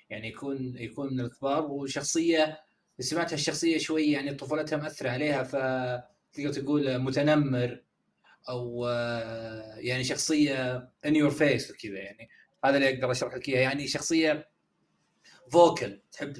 [0.09, 1.65] يعني يكون يكون من الكبار.
[1.65, 2.59] وشخصية
[2.99, 5.55] سمعتها الشخصيه شوي يعني طفولتها مأثرة عليها ف
[6.33, 7.83] تقول متنمر.
[8.49, 12.29] أو آه، يعني شخصية ان يور فيس وكذا يعني.
[12.65, 13.59] هذا اللي أقدر أشرح لك إياه.
[13.61, 14.49] يعني شخصية
[15.51, 16.33] فوكل تحب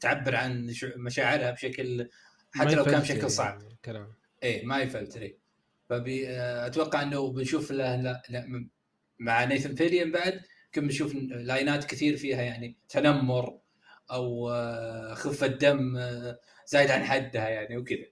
[0.00, 2.08] تعبر عن مشاعرها بشكل
[2.54, 3.62] حتى لو كان بشكل صعب.
[3.62, 5.32] يعني كلام إيه ما يفلتر
[5.88, 8.68] فبي آه، أتوقع إنه بنشوف له لا, لا
[9.18, 10.40] مع نيثن فيليان بعد
[10.72, 13.58] كم بنشوف لاينات كثير فيها يعني تنمر
[14.10, 18.06] أو آه، خفة دم آه، زايد عن حدها يعني وكذا.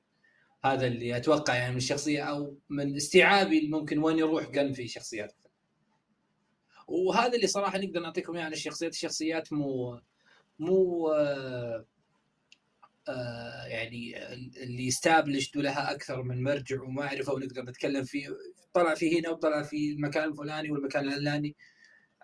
[0.64, 5.34] هذا اللي أتوقع يعني من الشخصية أو من استيعابي ممكن وين يروح قن في شخصيات.
[6.86, 8.92] وهذا اللي صراحة نقدر نعطيكم إياه عن الشخصيات.
[8.92, 10.00] الشخصيات مو
[10.58, 11.86] مو آه
[13.08, 18.28] آه يعني اللي استابلشت لها أكثر من مرجع ومعرفه ونقدر نتكلم فيه.
[18.74, 21.56] طلع في هنا وطلع في المكان الفلاني والمكان العلاني.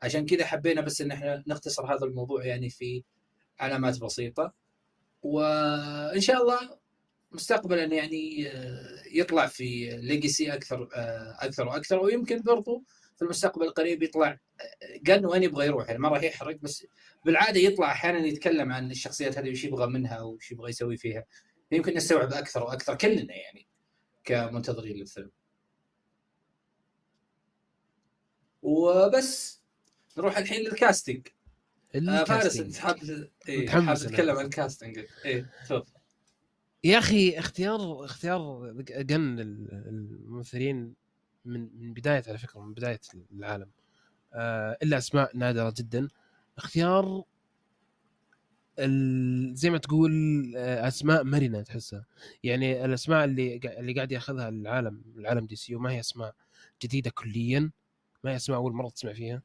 [0.03, 3.03] عشان كذا حبينا بس إن إحنا نختصر هذا الموضوع يعني في
[3.61, 4.53] علامات بسيطة.
[5.23, 6.59] وإن شاء الله
[7.33, 10.89] مستقبلا يعني آه، يطلع في ليجسي أكثر
[11.41, 11.99] أكثر وأكثر.
[12.01, 12.85] ويمكن برضو
[13.21, 14.39] في المستقبل القريب يطلع
[15.07, 16.87] قن آه، وين يبغى يروح يعني ما راح يحرق بس
[17.25, 21.25] بالعادة يطلع أحيانا يتكلم عن الشخصيات هذه وش يبغى منها وش يبغى يسوي فيها.
[21.73, 23.67] يمكن نستوعب أكثر وأكثر كلنا يعني
[24.25, 25.31] كمنتظرين للفيلم.
[28.63, 29.63] وبس
[30.19, 31.29] نروح الحين للكاستنج.
[31.95, 32.97] آه فارس انت حاب
[33.49, 35.07] إيه حاب تتكلم عن الكاستنج.
[35.25, 35.93] إيه تفضل.
[36.85, 41.00] يا أخي اختيار اختيار جن الممثلين
[41.45, 43.01] من من بداية على فكرة من بداية
[43.33, 43.71] العالم.
[44.35, 46.09] آه إلا أسماء نادرة جدا.
[46.59, 47.25] اختيار
[49.53, 50.13] زي ما تقول
[50.57, 52.05] آه، أسماء مرنة تحسها.
[52.45, 56.35] يعني الأسماء اللي اللي قاعد يأخذها العالم العالم دي سي ما هي أسماء
[56.83, 57.71] جديدة كليا.
[58.25, 59.43] ما هي أسماء أول مرة تسمع فيها.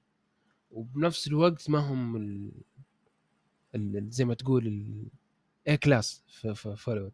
[0.72, 2.52] وبنفس الوقت ما هم ال...
[3.76, 4.12] ال...
[4.12, 4.68] زي ما تقول
[5.66, 7.14] ال A class في, في هوليوود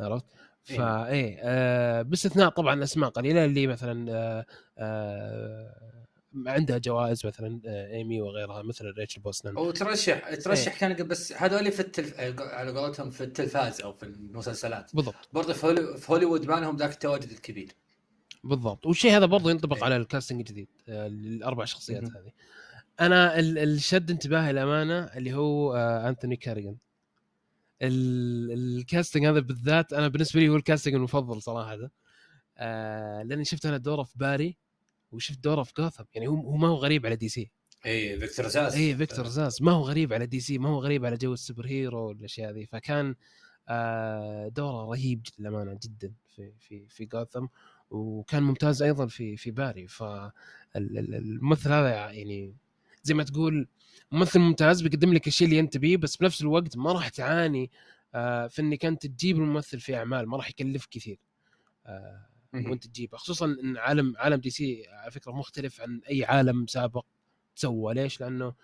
[0.00, 0.24] عرفت؟
[0.70, 0.76] إيه.
[0.76, 4.46] فا إيه آه باستثناء طبعا أسماء قليلة اللي مثلا آه
[4.78, 5.90] آه
[6.46, 10.94] عندها جوائز مثلا آه إيمي وغيرها مثل ريتشل بروسنهان وترشح ترشح إيه.
[10.94, 12.20] كان بس هذول في التلف...
[12.40, 14.96] على قولتهم في التلفاز أو في المسلسلات.
[14.96, 15.28] بالضبط.
[15.32, 15.96] برضه في, هولي...
[15.96, 17.72] في هوليوود ما لهم ذاك التواجد الكبير.
[18.44, 18.86] بالضبط.
[18.86, 19.84] والشيء هذا برضه ينطبق إيه.
[19.84, 22.32] على ال casting الجديد آه الأربع شخصيات هذه.
[23.00, 26.76] أنا اللي شد انتباهي للأمانه اللي هو آه انثوني كاريجن
[27.82, 31.76] ال casting هذا بالذات أنا بالنسبة لي هو ال casting المفضل صراحة.
[31.76, 31.92] ده.
[32.58, 34.56] آه لأني شفت أنا دوره في باري
[35.12, 36.04] وشفت دوره في جوثم.
[36.14, 37.50] يعني هو هو ما هو غريب على دي سي.
[37.86, 41.04] اي فيكتور زاز اي فيكتور زاز ما هو غريب على دي سي ما هو غريب
[41.04, 43.14] على جو ال superhero والأشياء هذه فكان
[43.68, 47.46] آه دوره رهيب جدا للأمانة جدا في في في جوثم.
[47.90, 49.86] وكان ممتاز أيضا في في باري.
[49.86, 52.54] فالممثل هذا يعني
[53.02, 53.68] زي ما تقول
[54.12, 57.70] ممثل ممتاز بيقدم لك الشيء اللي أنت تبيه بس بنفس الوقت ما راح تعاني
[58.14, 61.18] آه، في إنك أنت تجيب الممثل في أعمال ما راح يكلف كثير
[61.86, 63.18] آه، وأنت تجيبه.
[63.18, 67.04] خصوصا إن عالم عالم دي سي على فكرة مختلف عن أي عالم سابق
[67.54, 68.54] سوى ليش؟ لأنه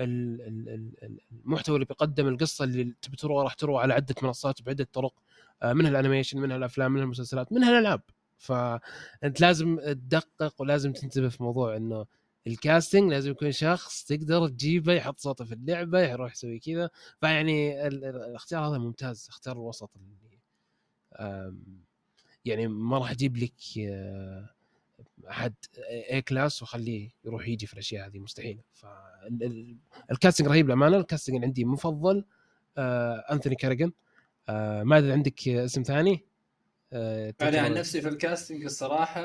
[0.00, 5.14] المحتوى اللي بيقدم القصة اللي تبي تروى راح تروى على عدة منصات بعدة طرق
[5.62, 8.02] آه، منها ال animation منها الأفلام منها المسلسلات منها الألعاب.
[8.38, 12.06] فأنت لازم تدقق ولازم تنتبه في موضوع إنه
[12.46, 16.90] ال casting لازم يكون شخص تقدر تجيبه يحط صوته في اللعبة يروح يسوي كذا.
[17.20, 20.38] فيعني ال- ال- الاختيار هذا ممتاز اختيار الوسط اللي
[22.44, 24.50] يعني ما راح أجيب لك آه،
[25.30, 25.54] أحد
[26.10, 28.60] A class واخليه يروح يجي في الأشياء هذه مستحيل.
[28.74, 30.96] فال casting رهيب للأمانة.
[30.96, 32.24] ال casting عندي مفضل
[32.78, 33.92] آه، أنثوني كاريجن
[34.48, 36.24] آه، ما أدري عندك اسم ثاني؟
[36.92, 39.20] أنا عن نفسي في ال casting الصراحة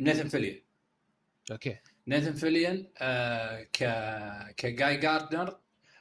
[0.00, 0.60] نيثن فيليان.
[1.50, 1.76] okay.
[2.08, 3.84] نيثن فيليان آه ك
[4.56, 5.58] كجاي جاردنر.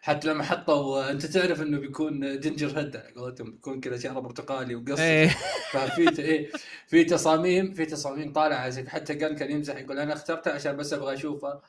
[0.08, 4.76] حتى لما حطوا أنت تعرف إنه بيكون ginger head على قولتهم بيكون كذا شعره برتقالي
[4.76, 5.28] وقص إيه.
[5.74, 6.52] ففي إيه
[6.88, 10.94] في تصاميم في تصاميم طالعة زي حتى كان كان يمزح يقول أنا اخترتها عشان بس
[10.94, 11.62] أبغى أشوفه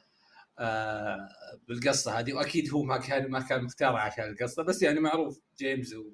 [0.58, 1.28] آه
[1.68, 2.32] بالقصة هذه.
[2.32, 6.04] وأكيد هو ما كان ما كان مختارها عشان القصة بس يعني معروف جيمس و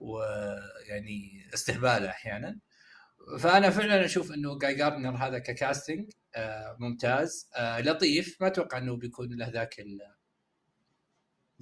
[0.00, 2.58] ويعني استهباله أحيانا.
[3.38, 6.10] فأنا فعلا أشوف إنه جاي جاردنر هذا ككاستنج
[6.78, 7.50] ممتاز.
[7.54, 8.40] آه لطيف.
[8.40, 10.00] ما أتوقع إنه بيكون له ذاك ال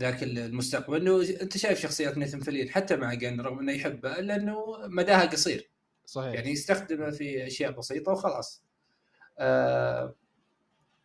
[0.00, 0.96] ذاك المستقبل.
[0.96, 5.26] إنه أنت شايف شخصيات نيثن فيلين حتى مع جن رغم إنه يحبه الا انه مداها
[5.26, 5.70] قصير.
[6.06, 6.34] صحيح.
[6.34, 8.64] يعني يستخدمه في أشياء بسيطة وخلاص.
[9.38, 10.14] آه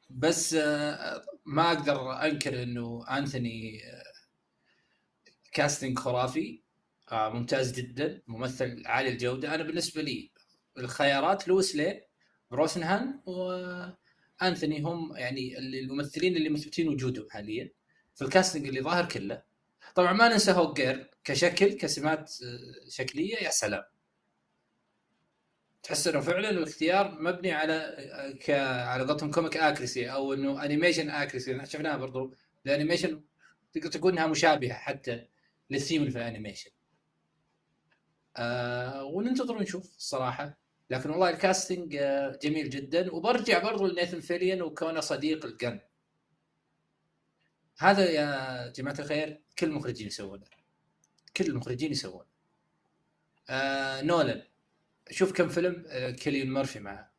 [0.10, 4.04] بس آه ما أقدر أنكر إنه انثوني آه
[5.52, 6.62] كاستنج خرافي.
[7.12, 8.22] آه ممتاز جدا.
[8.28, 9.56] ممثل عالي الجودة.
[9.56, 10.32] أنا بالنسبة لي
[10.78, 12.07] الخيارات لويس لين
[12.52, 17.70] بروسنهان وأنثوني هم يعني الممثلين اللي مثبتين وجودهم حاليا
[18.16, 19.44] في ال casting اللي ظاهر كله.
[19.96, 23.84] طبعا ما ننسى هوكجيرل كشكل كسمات آه، شكلية يا سلام.
[25.88, 27.96] تحس إنه فعلا الاختيار مبني على
[28.46, 32.34] ك على قولتهم comic accuracy أو إنه animation accuracy شفناها برضو
[32.66, 33.22] ال animation
[33.74, 35.26] تقدر تقول إنها مشابهة حتى
[35.70, 36.72] للثيم في ال animation
[38.38, 40.58] آه وننتظر ونشوف الصراحه
[40.90, 43.14] لكن والله ال casting آه جميل جدا.
[43.14, 45.80] وبرجع برضو لنيثن فيليان وكونه صديق لقن.
[47.78, 50.46] هذا يا جماعة الخير كل المخرجين يسوونه.
[51.38, 52.26] كل المخرجين يسوونه.
[53.50, 54.44] آه نولان.
[55.12, 57.12] شوف كم فيلم آه، كيليان مورفي معه.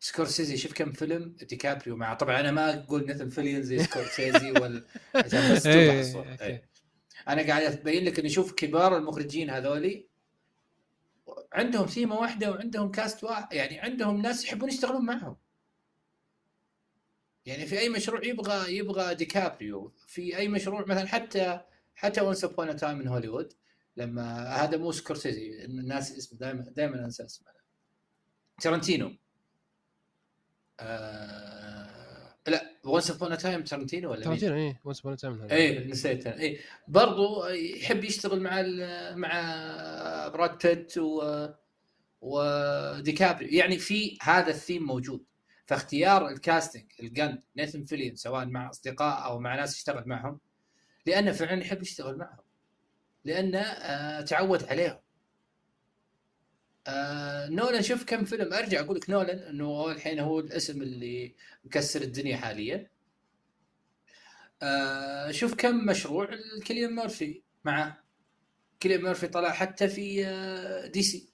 [0.00, 2.14] سكورسيزي شوف كم فيلم ديكابريو معه.
[2.14, 6.30] طبعا أنا ما أقول نيثن فيليان زي سكورسيزي ولا عشان بس توضح إيه، الصورة.
[6.30, 6.44] okay.
[6.44, 6.68] إيه.
[7.28, 10.06] أنا قاعد ابين لك إني أشوف كبار المخرجين هذولي
[11.52, 15.36] عندهم ثيمة واحدة وعندهم cast واحد يعني عندهم ناس يحبون يشتغلون معهم.
[17.46, 21.60] يعني في أي مشروع يبغى يبغى ديكابريو في أي مشروع مثلا حتى
[21.94, 23.52] حتى Once Upon a Time in هوليوود
[23.96, 27.46] لما هذا مو سكورسيزي الناس اسمه دائما دائما أنسى اسمه.
[28.60, 29.16] ترنتينو.
[30.80, 31.75] آه...
[32.48, 36.26] لا Once Upon Time ترنتينو ولا؟ ترى إيه Once Upon Time إيه نسيت.
[36.26, 38.62] إيه برضو يحب يشتغل مع
[39.14, 39.32] مع
[40.28, 41.46] براد بيت و
[42.20, 45.24] وديكابريو يعني في هذا الثيم موجود.
[45.66, 50.40] فاختيار ال casting لجن نيثن فيليان سواء مع أصدقاء أو مع ناس يشتغل معهم
[51.06, 52.44] لأنه فعلا يحب يشتغل معهم.
[53.24, 54.98] لأنه آه تعود عليهم.
[56.88, 58.52] آه نولان شوف كم فيلم.
[58.52, 62.90] أرجع أقول لك نولان إنه الحين هو الاسم اللي مكسر الدنيا حاليا.
[64.62, 66.30] آه شوف كم مشروع
[66.64, 68.04] كيليان مورفي معه
[68.80, 71.28] كيليان مورفي طلع حتى في آه DC.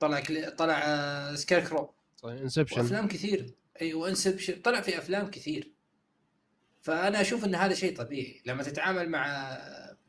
[0.00, 0.50] طلع كلي...
[0.50, 3.54] طلع آه Scarecrow صحيح Inception وأفلام كثير.
[3.82, 4.62] إي و Inception.
[4.62, 5.74] طلع في أفلام كثير.
[6.82, 8.42] فأنا أشوف إن هذا شيء طبيعي.
[8.46, 9.58] لما تتعامل مع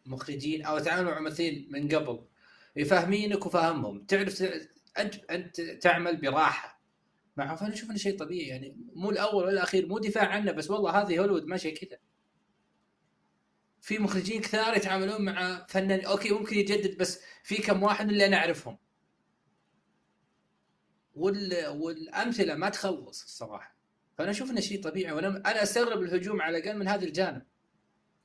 [0.06, 2.26] مخرجين أو تتعامل مع ممثلين من قبل
[2.76, 4.06] يفهمينك وفاهمهم.
[4.06, 4.44] تعرف
[4.98, 6.76] أنت أنت تعمل براحة.
[7.38, 10.70] معهم فانا أشوف إنه شيء طبيعي يعني مو الأول ولا الأخير مو دفاع عنه بس
[10.72, 11.98] والله هذه هوليوود ماشية كذا.
[13.82, 18.38] في مخرجين كثار يتعاملون مع فنان أوكي ممكن يجدد بس في كم واحد اللي أنا
[18.38, 18.78] أعرفهم.
[21.16, 21.68] وال...
[21.68, 23.76] والأمثلة ما تخلص الصراحة.
[24.18, 27.42] فأنا أشوف إنه شيء طبيعي وأنا أنا أستغرب الهجوم على الأقل من هذا الجانب.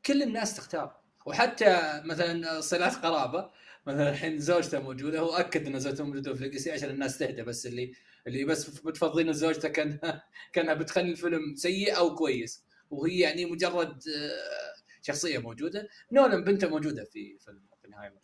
[0.07, 1.01] كل الناس تختار.
[1.27, 3.51] وحتى مثلا صلات قرابة
[3.87, 7.66] مثلا الحين زوجته موجودة هو أكد إن زوجته موجودة في ليجاسي عشان الناس تهدى بس
[7.66, 7.93] اللي
[8.27, 10.21] اللي بس بتفضلين زوجته كان
[10.53, 12.64] كانها بتخلي الفيلم سيء أو كويس.
[12.90, 15.88] وهي يعني مجرد آه، شخصية موجودة.
[16.12, 18.21] نولان بنته موجودة في فيلم أوبنهايمر.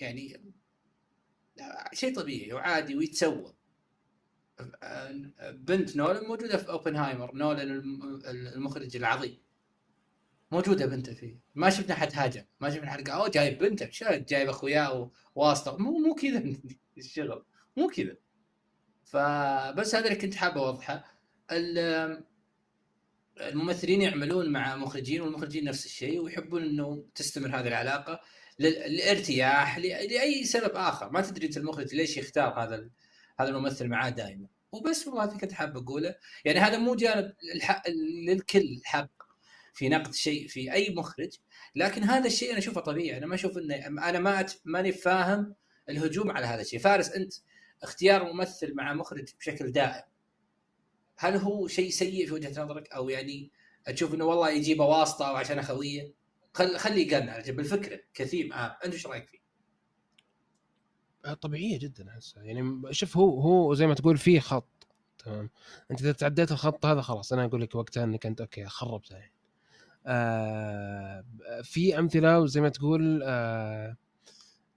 [0.00, 0.52] يعني
[1.92, 3.54] شيء طبيعي وعادي ويتسوى.
[5.52, 9.38] بنت نولان موجودة في أوبنهايمر نولان الم- المخرج العظيم.
[10.52, 11.38] موجودة بنته فيه.
[11.54, 12.44] ما شفنا حد هاجم.
[12.60, 13.90] ما شفنا حد قال أوه جايب بنته.
[13.90, 15.76] شو جايب اخوياه وواسطة.
[15.76, 16.42] مو مو كذا
[16.98, 17.44] الشغل.
[17.76, 18.16] مو كذا.
[19.04, 21.20] فبس هذا اللي كنت حابه أوضحه.
[21.52, 22.24] ال-
[23.40, 28.20] الممثلين يعملون مع مخرجين والمخرجين نفس الشيء ويحبون إنه تستمر هذه العلاقة
[28.58, 31.10] لل- للارتياح لأي سبب آخر.
[31.10, 32.88] ما تدري أنت المخرج ليش يختار هذا
[33.40, 36.14] هذا الممثل معاه دائما وبس والله كنت حاب أقوله.
[36.44, 37.82] يعني هذا مو جانب الحق
[38.26, 39.10] للكل حق
[39.76, 41.30] في نقد شيء في أي مخرج
[41.74, 44.46] لكن هذا الشيء أنا أشوفه طبيعي أنا ما أشوف إنه أنا ما.
[44.64, 45.54] ماني فاهم
[45.88, 47.32] الهجوم على هذا الشيء فارس أنت
[47.82, 50.02] اختيار ممثل مع مخرج بشكل دائم
[51.16, 53.50] هل هو شيء سيء في وجهة نظرك أو يعني
[53.86, 56.14] تشوف إنه والله يجيبه واسطة أو عشان اخويه
[56.54, 58.78] خل خليه يقنع بالفكرة كثير آه.
[58.84, 59.38] أنت إيش رأيك فيه؟
[61.24, 64.86] آه، طبيعية جدا احسها يعني شوف هو هو زي ما تقول في خط
[65.18, 65.50] تمام
[65.90, 69.35] أنت إذا تعديت الخط هذا خلاص أنا أقول لك وقتها إنك أنت أوكي خربتها يعني.
[70.06, 71.24] آه
[71.62, 73.96] في أمثلة وزي ما تقول آه,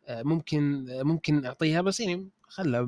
[0.07, 2.81] آه، ممكن ممكن أعطيها بس يعني خلا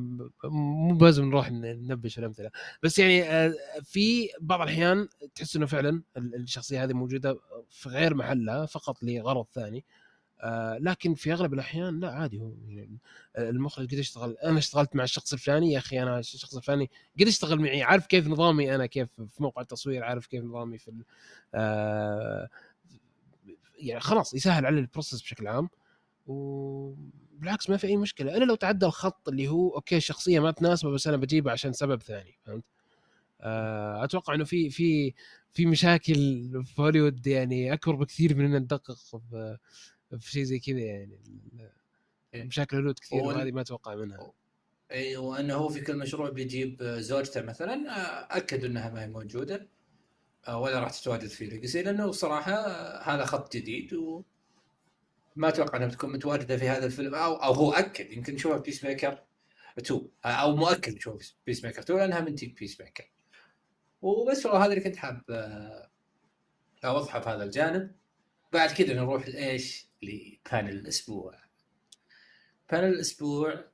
[0.46, 2.50] مو لازم نروح ننبش الأمثلة.
[2.84, 9.04] بس يعني في بعض الأحيان تحس إنه فعلا الشخصية هذه موجودة في غير محلها فقط
[9.04, 9.86] لغرض ثاني.
[10.42, 12.98] آه لكن في أغلب الأحيان لا عادي هو يعني
[13.38, 17.60] المخرج قد يشتغل أنا اشتغلت مع الشخص الفلاني يا أخي أنا الشخص الفلاني قد يشتغل
[17.62, 20.92] معي عارف كيف نظامي أنا كيف في موقع التصوير عارف كيف نظامي في
[21.56, 22.50] آه
[23.80, 25.70] يعني خلاص يسهل على ال process بشكل عام
[26.28, 30.92] وبالعكس ما في أي مشكلة الا لو تعدى الخط اللي هو okay الشخصيه ما تناسبه
[30.92, 32.64] بس أنا بجيبه عشان سبب ثاني فهمت؟
[33.42, 35.14] آه أتوقع إنه في في
[35.54, 36.16] في مشاكل
[36.66, 39.58] في هوليوود يعني أكبر بكثير من ان ندقق في
[40.20, 41.20] في شيء زي كذا يعني
[42.34, 42.44] إيه.
[42.44, 44.34] مشاكل هوليوود كثير وهذه ما أتوقع منها
[44.92, 47.78] اي وانه هو في كل مشروع بيجيب زوجته مثلا
[48.38, 49.68] أكدوا إنها ما هي موجودة
[50.48, 52.54] آه، ولا راح تتواجد في Legacy لأنه صراحة
[53.02, 54.24] هذا خط جديد و
[55.36, 58.64] ما أتوقع إنها بتكون متواجدة في هذا الفيلم أو أو هو أكد يمكن نشوفها في
[58.64, 59.24] Peacemaker
[59.80, 63.12] 2 أو مؤكد نشوف Peacemaker 2 لأنها من team Peacemaker
[64.02, 65.90] وبس والله هذا اللي كنت حاب آه،
[66.86, 67.92] أوضحه في هذا الجانب
[68.54, 71.36] بعد كذا نروح لإيش؟ ل panel الأسبوع.
[72.72, 73.72] panel الأسبوع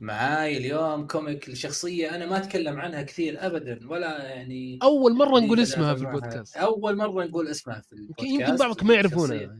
[0.00, 5.60] معاي اليوم comic لشخصية أنا ما أتكلم عنها كثير أبدا ولا يعني أول مرة نقول
[5.60, 6.56] اسمها في البودكاست.
[6.56, 8.30] أول مرة نقول اسمها في البودكاست.
[8.30, 9.58] يمكن بعضكم ما يعرفونها.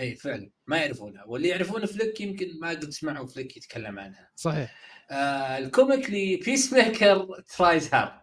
[0.00, 1.24] أي فعلا ما يعرفونها.
[1.24, 4.30] واللي يعرفون فليك يمكن ما قد سمعوا فليك يتكلم عنها.
[4.36, 4.74] صحيح.
[5.10, 8.20] آه ال comic ل Peacemaker Tries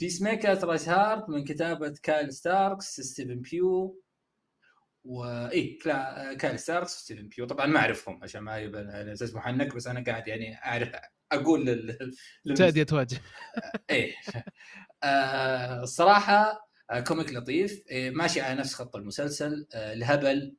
[0.00, 4.01] Hard Peacemaker Tries Hard من كتابة كايل ستاركس ستيفن بيو.
[5.04, 5.78] إي
[6.40, 7.46] كايل ستاركس ستيفن بيو.
[7.46, 10.90] طبعا ما أعرفهم عشان ما يبان أساس محنك بس أنا قاعد يعني أعرف
[11.32, 12.14] أقول لل
[12.56, 13.20] تادية تواجه
[13.90, 14.14] إيه.
[15.04, 17.82] آه الصراحه آه comic لطيف.
[17.90, 19.66] إيه ماشي على نفس خط المسلسل.
[19.74, 20.56] آه الهبل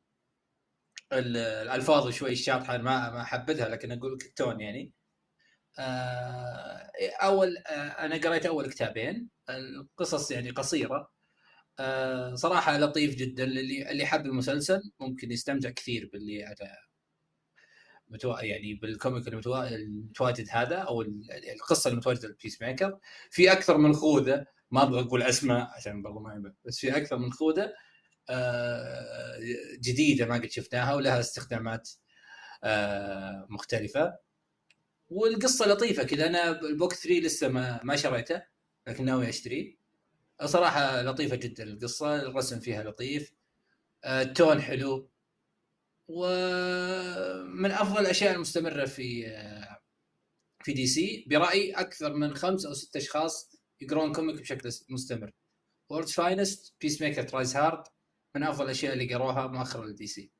[1.13, 4.93] الألفاظ شوي الشاطحه ما ما حبتها لكن أقول لك ال tone يعني.
[5.79, 7.71] آه أول آه
[8.05, 9.29] أنا قريت أول كتابين.
[9.49, 11.12] القصص يعني قصيرة.
[11.79, 13.43] آه صراحة لطيف جدا.
[13.43, 16.77] اللي اللي حب المسلسل ممكن يستمتع كثير باللي على
[18.09, 18.35] متو...
[18.37, 21.01] يعني بال comic المتواجد هذا أو
[21.53, 26.53] القصة المتواجدة لل Peacemaker في أكثر من خوذة ما أبغى أقول أسماء عشان برضو ما
[26.65, 27.73] بس في أكثر من خوذة
[28.29, 29.39] آه،
[29.79, 31.89] جديدة ما قد شفناها ولها استخدامات
[32.63, 34.17] آه، مختلفة.
[35.09, 36.27] والقصة لطيفة كذا.
[36.27, 38.43] أنا البوك 3 لسه ما ما شريته
[38.87, 39.82] لكن ناوي أشتريه.
[40.45, 41.63] صراحة لطيفة جدا.
[41.63, 43.33] القصة الرسم فيها لطيف.
[44.03, 45.09] آه، التون حلو.
[46.07, 49.23] ومن أفضل الأشياء المستمرة في
[50.63, 51.25] في دي سي.
[51.29, 55.31] برأيي أكثر من خمس أو ست أشخاص يقرون comic بشكل مستمر.
[55.89, 57.83] World's Finest Peacemaker Tries Hard
[58.35, 60.31] من أفضل الأشياء اللي قروها مؤخرا لل DC.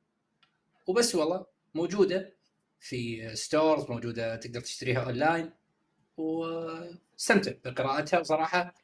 [0.86, 2.36] وبس والله موجودة
[2.80, 5.52] في stores موجودة تقدر تشتريها اونلاين
[6.16, 8.20] واستمتع بقراءتها.
[8.20, 8.74] بصراحه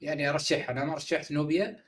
[0.00, 0.70] يعني أرشحها.
[0.70, 1.84] أنا ما رشحت نوبيا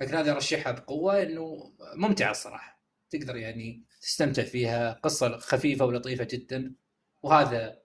[0.00, 2.80] لكن هذا أرشحها بقوة إنه ممتعة الصراحة.
[3.10, 4.92] تقدر يعني تستمتع فيها.
[4.92, 6.74] قصة خفيفة ولطيفة جدا.
[7.22, 7.82] وهذا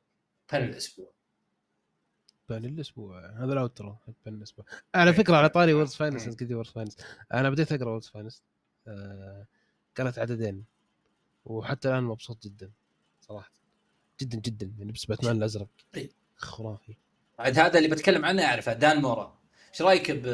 [0.51, 1.11] panel الأسبوع.
[2.49, 3.29] panel الأسبوع.
[3.29, 4.65] هذا ال outro panel الأسبوع.
[4.95, 6.97] على فكرة على طاري World's Finest قد World's Finest
[7.33, 8.41] أنا بديت أقرأ World's Finest
[8.88, 9.45] آه
[9.97, 10.65] قرأت عددين.
[11.45, 12.71] وحتى الآن مبسوط جدا
[13.21, 13.51] صراحة.
[14.21, 14.73] جدا جدا.
[14.80, 15.67] يعني بس باتمان الأزرق.
[16.36, 16.95] خرافي.
[17.39, 19.39] عاد هذا اللي بتكلم عنه أعرفه دان مورا.
[19.76, 20.26] إيش رأيك ب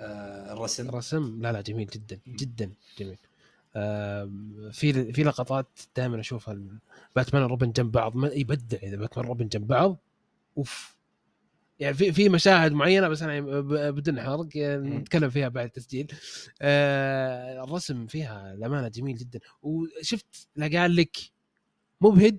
[0.00, 3.18] آه، الرسم؟ الرسم؟ لا لا جميل جدا جدا جميل.
[4.72, 5.66] في في لقطات
[5.96, 6.58] دائما أشوفها
[7.16, 9.96] باتمان وروبن جنب بعض يبدع إذا باتمان وروبن جنب بعض
[10.58, 10.96] أوف.
[11.78, 13.40] يعني في في مشاهد معينة بس أنا
[13.90, 16.12] بدون حرق نتكلم فيها بعد التسجيل.
[16.62, 19.40] آه الرسم فيها الامانه جميل جدا.
[19.62, 21.16] وشفت لا قال لك
[22.00, 22.38] مبهج؟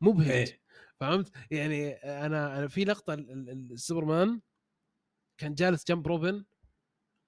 [0.00, 0.30] مبهج.
[0.30, 0.61] إيه.
[1.02, 4.40] فهمت؟ يعني أنا أنا في لقطة السوبرمان
[5.38, 6.44] كان جالس جنب روبن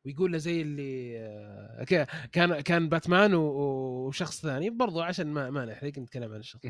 [0.07, 1.85] ويقول له زي اللي آه،
[2.33, 6.63] كان كان باتمان وشخص ثاني برضو عشان ما ما نحرق نتكلم عن الشخص.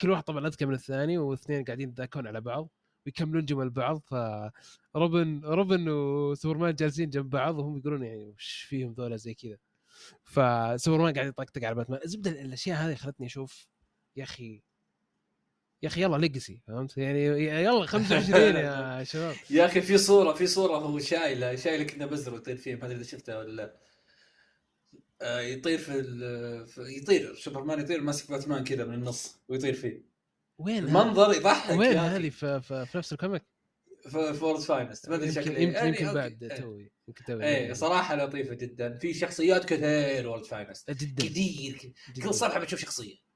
[0.00, 2.68] كل واحد طبعا أذكى من الثاني والاثنين قاعدين يتذاكون على بعض
[3.06, 3.98] ويكملون جمل بعض
[4.94, 9.58] فروبن روبن وسوبرمان جالسين جنب بعض وهم يقولون يعني وش فيهم ذولا زي كذا.
[10.24, 12.00] فسوبرمان قاعد يطقطق على باتمان.
[12.04, 13.66] الزبدة الأشياء هذه خلتني أشوف
[14.16, 14.62] يا أخي
[15.82, 17.24] يا أخي يلا Legacy فهمت يعني
[17.64, 22.34] يلا 25 يا شباب يا أخي في صورة في صورة هو شايله شايله كنه بزر
[22.34, 23.76] ويطير فيه ما أدري إذا شفتها ولا لا
[25.22, 26.02] آه، يطير في,
[26.66, 30.02] في يطير سوبرمان يطير ماسك باتمان كذا من النص ويطير فيه
[30.58, 31.96] وين؟ المنظر يضحك وين.
[31.98, 33.42] هذه في, في, في نفس ال comic؟
[34.02, 36.14] في World's Finest ما أدري شكله يمكن, يعني يمكن.
[36.14, 36.52] بعد.
[36.60, 42.34] توي يمكن توي إيه صراحة لطيفة جدا في شخصيات كثير World's Finest جدا كثير كل.
[42.34, 43.27] صفحه بتشوف شخصية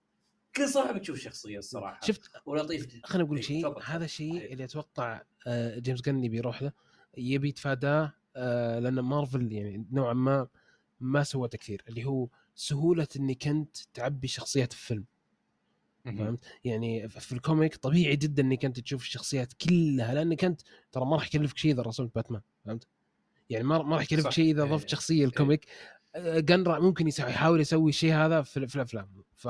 [0.57, 3.82] كل صفحه بتشوف شخصية الصراحة شفت ولطيف خليني أقول لك إيه، شيء.
[3.84, 4.53] هذا الشيء إيه.
[4.53, 6.72] اللي أتوقع آه، جيمس جن يبي يروح له
[7.18, 10.48] يبي يتفاداه آه، لأن مارفل يعني نوعا ما
[11.00, 15.05] ما سوته كثير اللي هو سهولة إنك أنت تعبي شخصيات في فيلم
[16.05, 20.61] فهمت؟ يعني في ال comic طبيعي جدا إنك أنت تشوف الشخصيات كلها لأنك أنت
[20.92, 22.86] ترى ما راح يكلفك شيء إذا رسمت باتمان فهمت؟
[23.50, 24.30] يعني ما ما راح يكلفك.
[24.30, 24.70] شيء إذا إيه.
[24.70, 25.66] ضفت شخصية ال comic
[26.14, 29.48] آه، Gunn ممكن يحاول يسوي الشيء هذا في, في الأفلام ف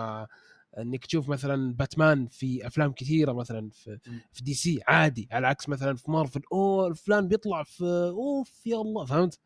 [0.78, 3.98] إنك تشوف مثلا باتمان في أفلام كثيرة مثلا في.
[4.32, 9.04] في DC عادي على عكس مثلا في مارفل أوه فلان بيطلع في أوف يا الله
[9.04, 9.38] فهمت؟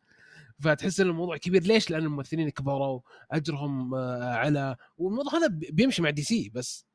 [0.59, 3.01] فتحس إن الموضوع كبير ليش؟ لأن الممثلين كبروا
[3.31, 6.85] أجرهم آه، على والموضوع هذا بي- بيمشي مع DC بس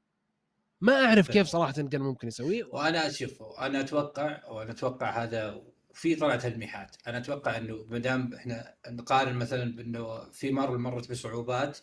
[0.81, 5.63] ما أعرف كيف صراحة كان ممكن يسويه وأنا أشوف أنا أتوقع وأنا أتوقع هذا
[5.95, 11.11] في طلعت تلميحات أنا أتوقع إنه ما دام إحنا نقارن مثلا بإنه في مارفل مرت
[11.11, 11.79] بصعوبات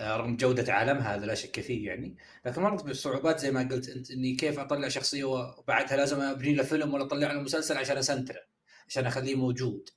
[0.00, 2.16] رغم جودة عالمها هذا لا شك فيه يعني.
[2.46, 6.62] لكن مرت بصعوبات زي ما قلت أنت إني كيف أطلع شخصية وبعدها لازم أبني له
[6.62, 8.40] فيلم ولا أطلع له مسلسل عشان أسنتره
[8.88, 9.90] عشان أخليه موجود.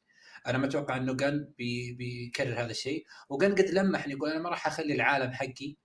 [0.47, 3.05] أنا ما أتوقع إنه جن بي بيكرر هذا الشيء.
[3.29, 5.75] وجن قد لمح يقول أنا ما راح أخلي العالم حقي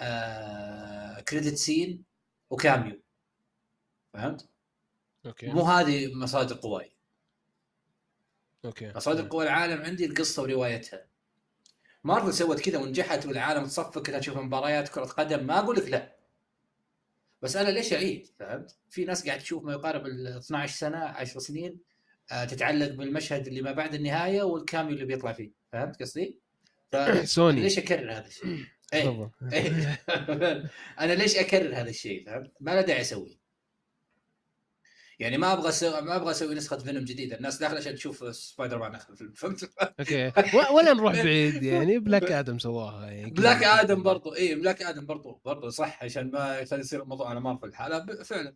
[0.00, 2.04] آه كريدت سين
[2.50, 3.02] و cameo.
[4.12, 4.48] فهمت؟
[5.26, 5.46] okay.
[5.46, 6.96] مو هذه مصادر قواي.
[8.64, 8.92] okay.
[8.96, 11.06] مصادر قوى العالم عندي القصة وروايتها.
[12.04, 16.16] مارفل سوت كذا ونجحت والعالم تصفق كذا تشوف مباريات كرة قدم ما أقول لك لا
[17.42, 21.40] بس أنا ليش أعيد فهمت؟ في ناس قاعد تشوف ما يقارب ال 12 سنة 10
[21.40, 21.78] سنين
[22.32, 26.40] آه، تتعلق بالمشهد اللي ما بعد النهاية وال cameo اللي بيطلع فيه فهمت قصدي؟
[27.24, 30.00] سوني ليش أكرر هذا الشيء؟ تفضل إيه.
[31.00, 33.43] أنا ليش أكرر هذا الشيء فهمت؟ ما له داعي أسويه.
[35.18, 38.78] يعني ما أبغى أسوي ما أبغى أسوي نسخة فيلم جديده، الناس داخلة عشان تشوف سبايدر
[38.78, 39.70] مان آخر الفيلم فهمت؟
[40.00, 40.32] okay.
[40.74, 41.98] ولا نروح بعيد يعني.
[42.04, 43.30] Black Adam سواها يعني.
[43.30, 44.34] Black Adam برضو.
[44.34, 45.40] اي Black Adam برضو.
[45.44, 48.54] برضو صح عشان ما يصير الموضوع على مارفل الحالة فعلا.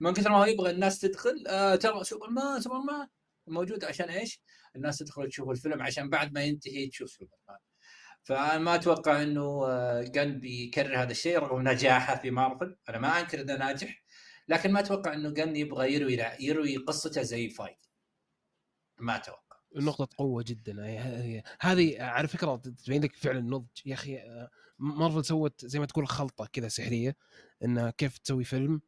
[0.00, 3.08] من كثر ما هو يبغى الناس تدخل آه ترى Superman Superman
[3.46, 4.42] موجود عشان إيش؟
[4.76, 7.58] الناس تدخل تشوف الفيلم عشان بعد ما ينتهي تشوف سوبر مان
[8.22, 13.20] فأنا ما أتوقع إنه آه، جن بيكرر هذا الشيء رغم نجاحه في مارفل أنا ما
[13.20, 14.02] أنكر إنه ناجح.
[14.50, 17.86] لكن ما أتوقع إنه جن يبغى يروي يروي قصته زي فايت.
[18.98, 19.56] ما أتوقع.
[19.76, 20.84] نقطة قوة جدا.
[21.60, 23.66] هذه على فكرة تبين لك فعلا نضج.
[23.86, 27.16] يا أخي آه، مارفل سوت زي ما تقول خلطة كذا سحرية
[27.64, 28.80] انها كيف تسوي فيلم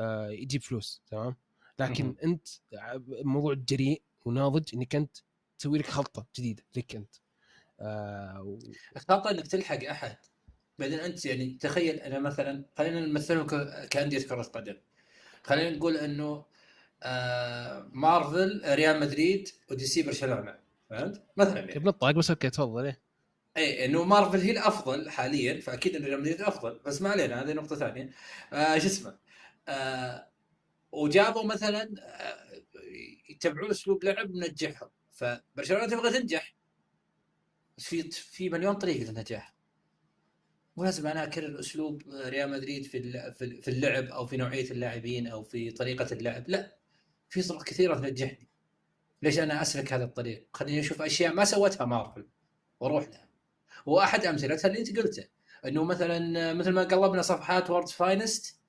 [0.00, 1.36] آه، يجيب فلوس تمام؟
[1.78, 2.16] لكن.
[2.24, 5.16] أنت ع- موضوع جريء وناضج إنك أنت
[5.58, 7.14] تسوي لك خلطة جديدة لك أنت.
[7.80, 8.58] آه،
[8.96, 10.16] الخطا إنك تلحق أحد.
[10.78, 13.46] بعدين أنت يعني تخيل أنا مثلا خلينا نمثلهم
[13.90, 14.76] كأندية كرة قدم.
[15.44, 16.44] خلينا نقول إنه
[17.02, 20.58] آه مارفل ريال مدريد و DC برشلونة.
[20.90, 21.78] فهمت؟ مثلا يعني.
[21.78, 23.00] بنطاق بس okay تفضل إيه.
[23.56, 26.80] اي إنه مارفل هي الأفضل حاليا فأكيد انه ريال مدريد أفضل.
[26.86, 28.10] بس ما علينا هذه نقطة ثانية.
[28.52, 29.18] آه شو اسمه؟
[29.68, 30.28] آه
[30.92, 32.62] وجابوا مثلا آه
[33.30, 34.90] يتبعون أسلوب لعب منجحهم.
[35.10, 36.54] فبرشلونة تبغى تنجح.
[37.78, 39.53] في في مليون طريقة للنجاح
[40.76, 45.70] لازم أنا أكرر أسلوب ريال مدريد في في اللعب أو في نوعية اللاعبين أو في
[45.70, 46.44] طريقة اللعب.
[46.48, 46.76] لا
[47.28, 48.48] في طرق كثيرة تنجحني.
[49.22, 52.26] ليش أنا أسلك هذا الطريق؟ خليني أشوف أشياء ما سوتها مارفل
[52.80, 53.28] وأروح لها.
[53.86, 55.28] وأحد أمثلتها اللي أنت قلته
[55.66, 58.60] إنه مثلا مثل ما قلبنا صفحات World's Finest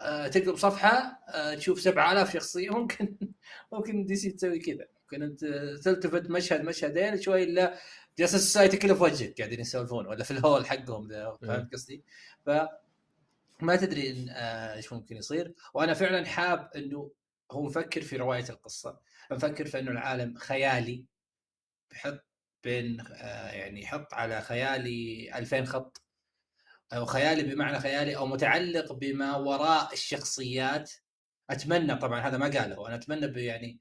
[0.00, 2.70] آه، تقلب صفحة آه، تشوف 7000 شخصية.
[2.70, 3.16] ممكن
[3.72, 4.86] ممكن DC تسوي كذا.
[5.02, 5.44] ممكن أنت
[5.84, 7.78] تلتفت مشهد مشهدين شوي إلا
[8.18, 12.04] Justice Society كله في وجهك قاعدين يسولفون ولا في ال hall حقهم ذا فهمت قصدي؟
[12.46, 12.50] ف
[13.60, 15.54] ما تدري آه، إيش ممكن يصير.
[15.74, 17.10] وأنا فعلا حاب إنه
[17.50, 19.00] هو مفكر في رواية القصة.
[19.30, 21.04] مفكر في إنه العالم خيالي
[21.90, 22.24] بحط
[22.64, 26.02] بين آه، يعني يحط على خيالي 2000 خط.
[26.92, 30.92] أو خيالي بمعنى خيالي أو متعلق بما وراء الشخصيات.
[31.50, 32.88] أتمنى طبعا هذا ما قاله.
[32.88, 33.78] أنا أتمنى يعني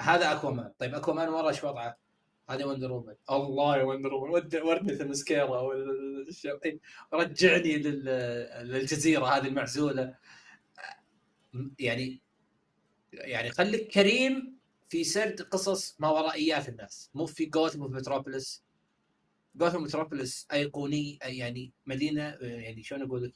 [0.00, 0.72] هذا Aquaman.
[0.78, 2.05] طيب Aquaman ورا إيش وضعه؟
[2.50, 5.70] هذه Wonder Woman الله يا Wonder Woman ورني Themyscira
[7.12, 10.14] رجعني للجزيرة هذه المعزولة.
[11.78, 12.20] يعني
[13.12, 14.56] يعني خليك كريم
[14.88, 17.10] في سرد قصص ما ورائيات الناس.
[17.14, 18.62] مو في Gotham أو في Metropolis
[19.54, 23.32] جوثم متروبوليس أيقوني يعني مدينة يعني شلون أقول لك؟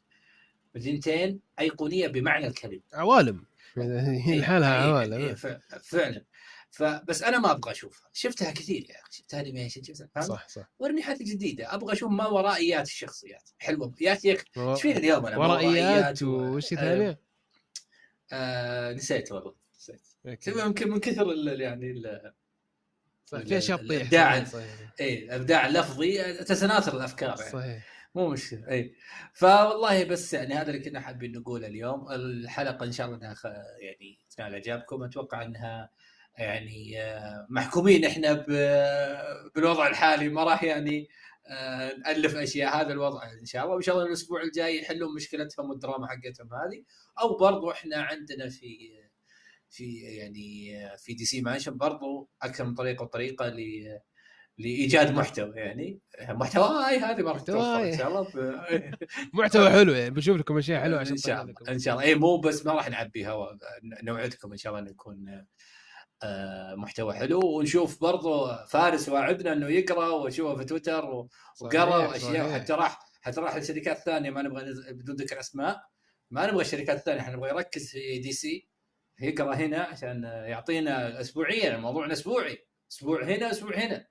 [0.75, 2.81] مدينتين أيقونية بمعنى الكلمة.
[2.93, 3.45] عوالم.
[3.77, 5.35] هي لحالها عوالم.
[5.83, 6.25] فعلا.
[6.71, 8.09] فبس أنا ما أبغى أشوفها.
[8.13, 9.13] شفتها كثير يا أخي.
[9.13, 10.71] شفتها انيميشن شفتها صح صح.
[10.79, 11.75] ورني حاجة جديدة.
[11.75, 13.51] أبغى أشوف ما ورائيات الشخصيات.
[13.59, 13.95] حلوة.
[14.01, 17.21] يا أخي إيش فيني اليوم أنا؟ ورائيات وش ثانية؟
[18.33, 20.03] آه نسيت والله نسيت.
[20.47, 22.33] يمكن من كثر يعني ال
[23.27, 24.47] في اشياء تطيح الإبداع.
[25.01, 27.53] اي الابداع اللفظي تتناثر الأفكار يعني.
[27.53, 27.87] صحيح.
[28.15, 28.69] مو مشكلة.
[28.71, 28.95] اي
[29.35, 32.13] فوالله بس يعني هذا اللي كنا حابين نقوله اليوم.
[32.13, 33.37] الحلقة إن شاء الله إنها
[33.81, 35.03] يعني تنال إعجابكم.
[35.03, 35.91] أتوقع إنها
[36.41, 38.33] يعني آه، محكومين إحنا
[39.55, 41.09] بالوضع الحالي ما راح يعني
[41.51, 43.75] آه، نألف أشياء هذا الوضع إن شاء الله.
[43.75, 46.85] وإن شاء الله الأسبوع الجاي يحلون مشكلتهم والدراما حقتهم هذه.
[47.21, 48.91] أو برضو إحنا عندنا في
[49.71, 53.61] في يعني في DC Mansion برضو أكثر من طريقة وطريقة ل
[54.59, 56.01] لإيجاد محتوى يعني.
[56.29, 58.27] محتوى هاي هذه ما راح إن شاء الله.
[59.35, 62.07] محتوى حلو يعني بنشوف لكم أشياء حلوة عشان ان شاء الله إن شاء الله.
[62.07, 63.57] اي مو بس ما راح نعبي هواء
[64.03, 64.91] نوعدكم إن شاء الله
[65.29, 65.47] آه،
[66.77, 67.41] محتوى حلو.
[67.41, 71.05] ونشوف برضو فارس واعدنا إنه يقرأ واشوفه في تويتر
[71.61, 75.81] وقرأ واشياء حتى راح حتى راح لشركات ثانية ما نبغى بدون ذكر أسماء.
[76.31, 78.69] ما نبغى الشركات الثانية إحنا نبغى يركز في DC
[79.21, 82.59] يقرأ هنا عشان يعطينا اسبوعيا الموضوع أسبوعي.
[82.93, 84.07] أسبوع هنا أسبوع هنا.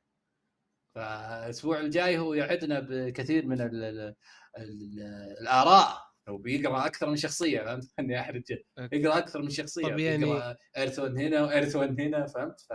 [0.95, 4.15] فالأسبوع الجاي هو يعدنا بكثير من ال ال
[4.57, 4.99] ال
[5.41, 6.08] الآراء.
[6.29, 8.43] لو بيقرأ أكثر من شخصية فهمت؟ إني أحرج.
[8.91, 12.67] يقرأ أكثر من شخصية طب يعني يقرأ Earth One هنا و Earth One هنا فهمت؟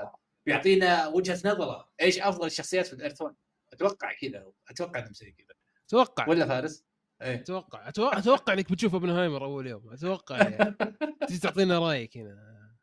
[0.47, 1.89] فبيعطينا وجهة نظرة.
[2.01, 3.35] إيش أفضل الشخصيات في ال Earth One
[3.73, 5.55] أتوقع كذا أتوقع انه زي كذا.
[5.87, 6.85] أتوقع ولا فارس؟
[7.23, 7.35] إيه.
[7.35, 7.89] أتوقع.
[7.89, 9.93] أتوقع إنك بتشوف أوبنهايمر أول يوم.
[9.93, 10.77] أتوقع يعني.
[11.29, 12.75] تجي تعطينا رأيك هنا.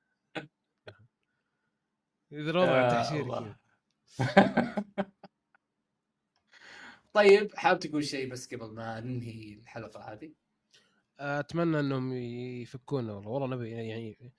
[2.31, 3.55] إذا الوضع تحشير كذا.
[7.13, 10.40] طيب حاب تقول شيء بس قبل ما ننهي الحلقة هذه؟
[11.21, 12.13] أتمنى إنهم
[12.61, 13.29] يفكونا والله.
[13.29, 14.33] والله نبي يعني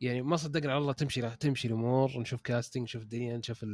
[0.00, 3.66] يعني ما صدقنا على الله تمشي تمشي الأمور نشوف كاستنج نشوف الدنيا نشوف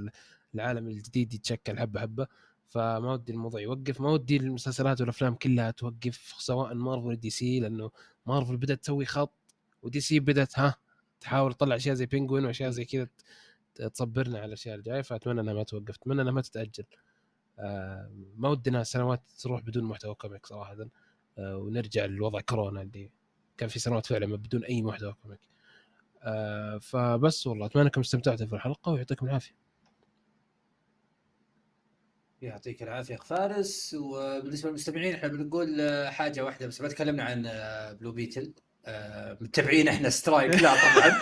[0.55, 2.27] العالم الجديد يتشكل حبة حبة.
[2.69, 7.91] فما ودي الموضوع يوقف ما ودي المسلسلات والأفلام كلها توقف سواء Marvel و DC لأنه
[8.27, 9.35] مارفل بدأت تسوي خط
[9.83, 10.75] و DC بدأت ها
[11.21, 13.09] تحاول تطلع أشياء زي Penguin وأشياء زي كذا
[13.75, 15.03] تصبرنا على الأشياء الجاية.
[15.03, 16.85] فأتمنى إنها ما توقف أتمنى إنها ما تتأجل.
[17.59, 20.77] آه ما ودنا سنوات تروح بدون محتوى comic صراحة.
[21.39, 23.11] ونرجع لوضع كورونا اللي
[23.59, 25.41] كان في سنوات فعلا بدون أي محتوى comic
[26.23, 29.55] آه فبس والله أتمنى أنكم استمتعتوا في الحلقة ويعطيكم العافية.
[32.43, 33.95] يعطيك العافية اخ فارس.
[33.95, 37.43] وبالنسبة للمستمعين إحنا بنقول آه، حاجة واحدة بس ما تكلمنا عن
[38.01, 38.53] Blue آه، Beetle
[38.87, 41.19] آه، متابعين إحنا strike لا طبعا.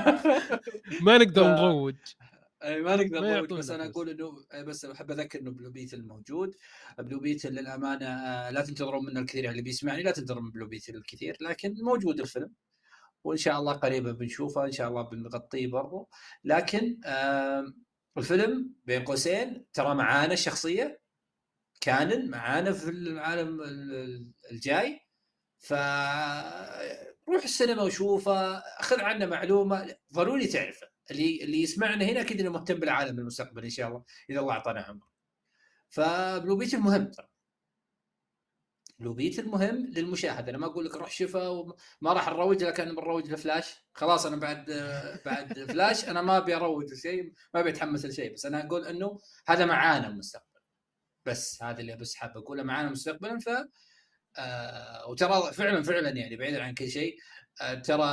[1.06, 1.94] ما نقدر نروج.
[2.64, 6.56] ما نقدر نروج بس أنا أقول إنه بس أحب أذكر إنه Blue Beetle موجود.
[6.98, 8.06] Blue Beetle للأمانة
[8.50, 12.52] لا تنتظرون منه الكثير اللي بيسمعني لا تنتظرون من Blue Beetle الكثير لكن موجود الفيلم.
[13.24, 16.08] وإن شاء الله قريبا بنشوفه إن شاء الله بنغطيه برضو.
[16.44, 17.00] لكن
[18.18, 21.00] الفيلم بين قوسين ترى معانا الشخصيه
[21.80, 23.60] كانن معانا في العالم
[24.50, 25.00] الجاي.
[25.58, 25.72] ف
[27.28, 30.93] روح السينما وشوفه خذ عنه معلومة ضروري تعرفه.
[31.10, 34.80] اللي اللي يسمعنا هنا أكيد إنه مهتم بالعالم المستقبل إن شاء الله إذا الله أعطانا
[34.80, 35.06] عمر
[35.88, 37.28] فبلو بيت المهم ترى.
[38.98, 42.92] Blue Beetle المهم للمشاهد أنا ما أقول لك روح شوفه وما راح نروج لك أنا
[42.92, 44.70] بنروج لفلاش خلاص أنا بعد
[45.26, 49.18] بعد فلاش أنا ما أبي أروج لشيء ما أبي أتحمس لشيء بس أنا أقول إنه
[49.48, 50.60] هذا معانا المستقبل.
[51.26, 53.48] بس هذا اللي بس حاب أقوله معانا مستقبلا ف
[54.38, 57.16] آه وترى فعلا فعلا يعني بعيدا عن كل شيء
[57.84, 58.04] ترى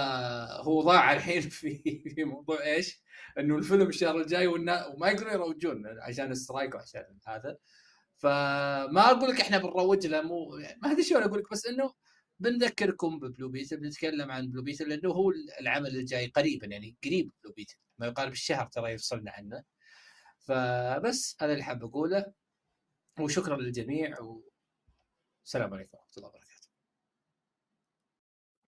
[0.61, 3.01] هو ضاع الحين في في موضوع إيش؟
[3.39, 7.57] إنه الفيلم الشهر الجاي وما يقدرون يروجون عشان ال strike وعشان هذا.
[8.17, 11.93] فما أقول لك إحنا بنروج له مو يعني ما أدري شلون أقول لك بس إنه
[12.39, 15.31] بنذكركم ببلو بيتل بنتكلم عن بلو بيتل لأنه هو
[15.61, 17.75] العمل الجاي قريبا يعني قريب بلو بيتل.
[17.99, 19.63] ما يقارب الشهر ترى يفصلنا عنه
[20.39, 22.25] فبس هذا اللي حاب أقوله.
[23.19, 26.40] وشكرا للجميع والسلام عليكم ورحمة الله وبركاته.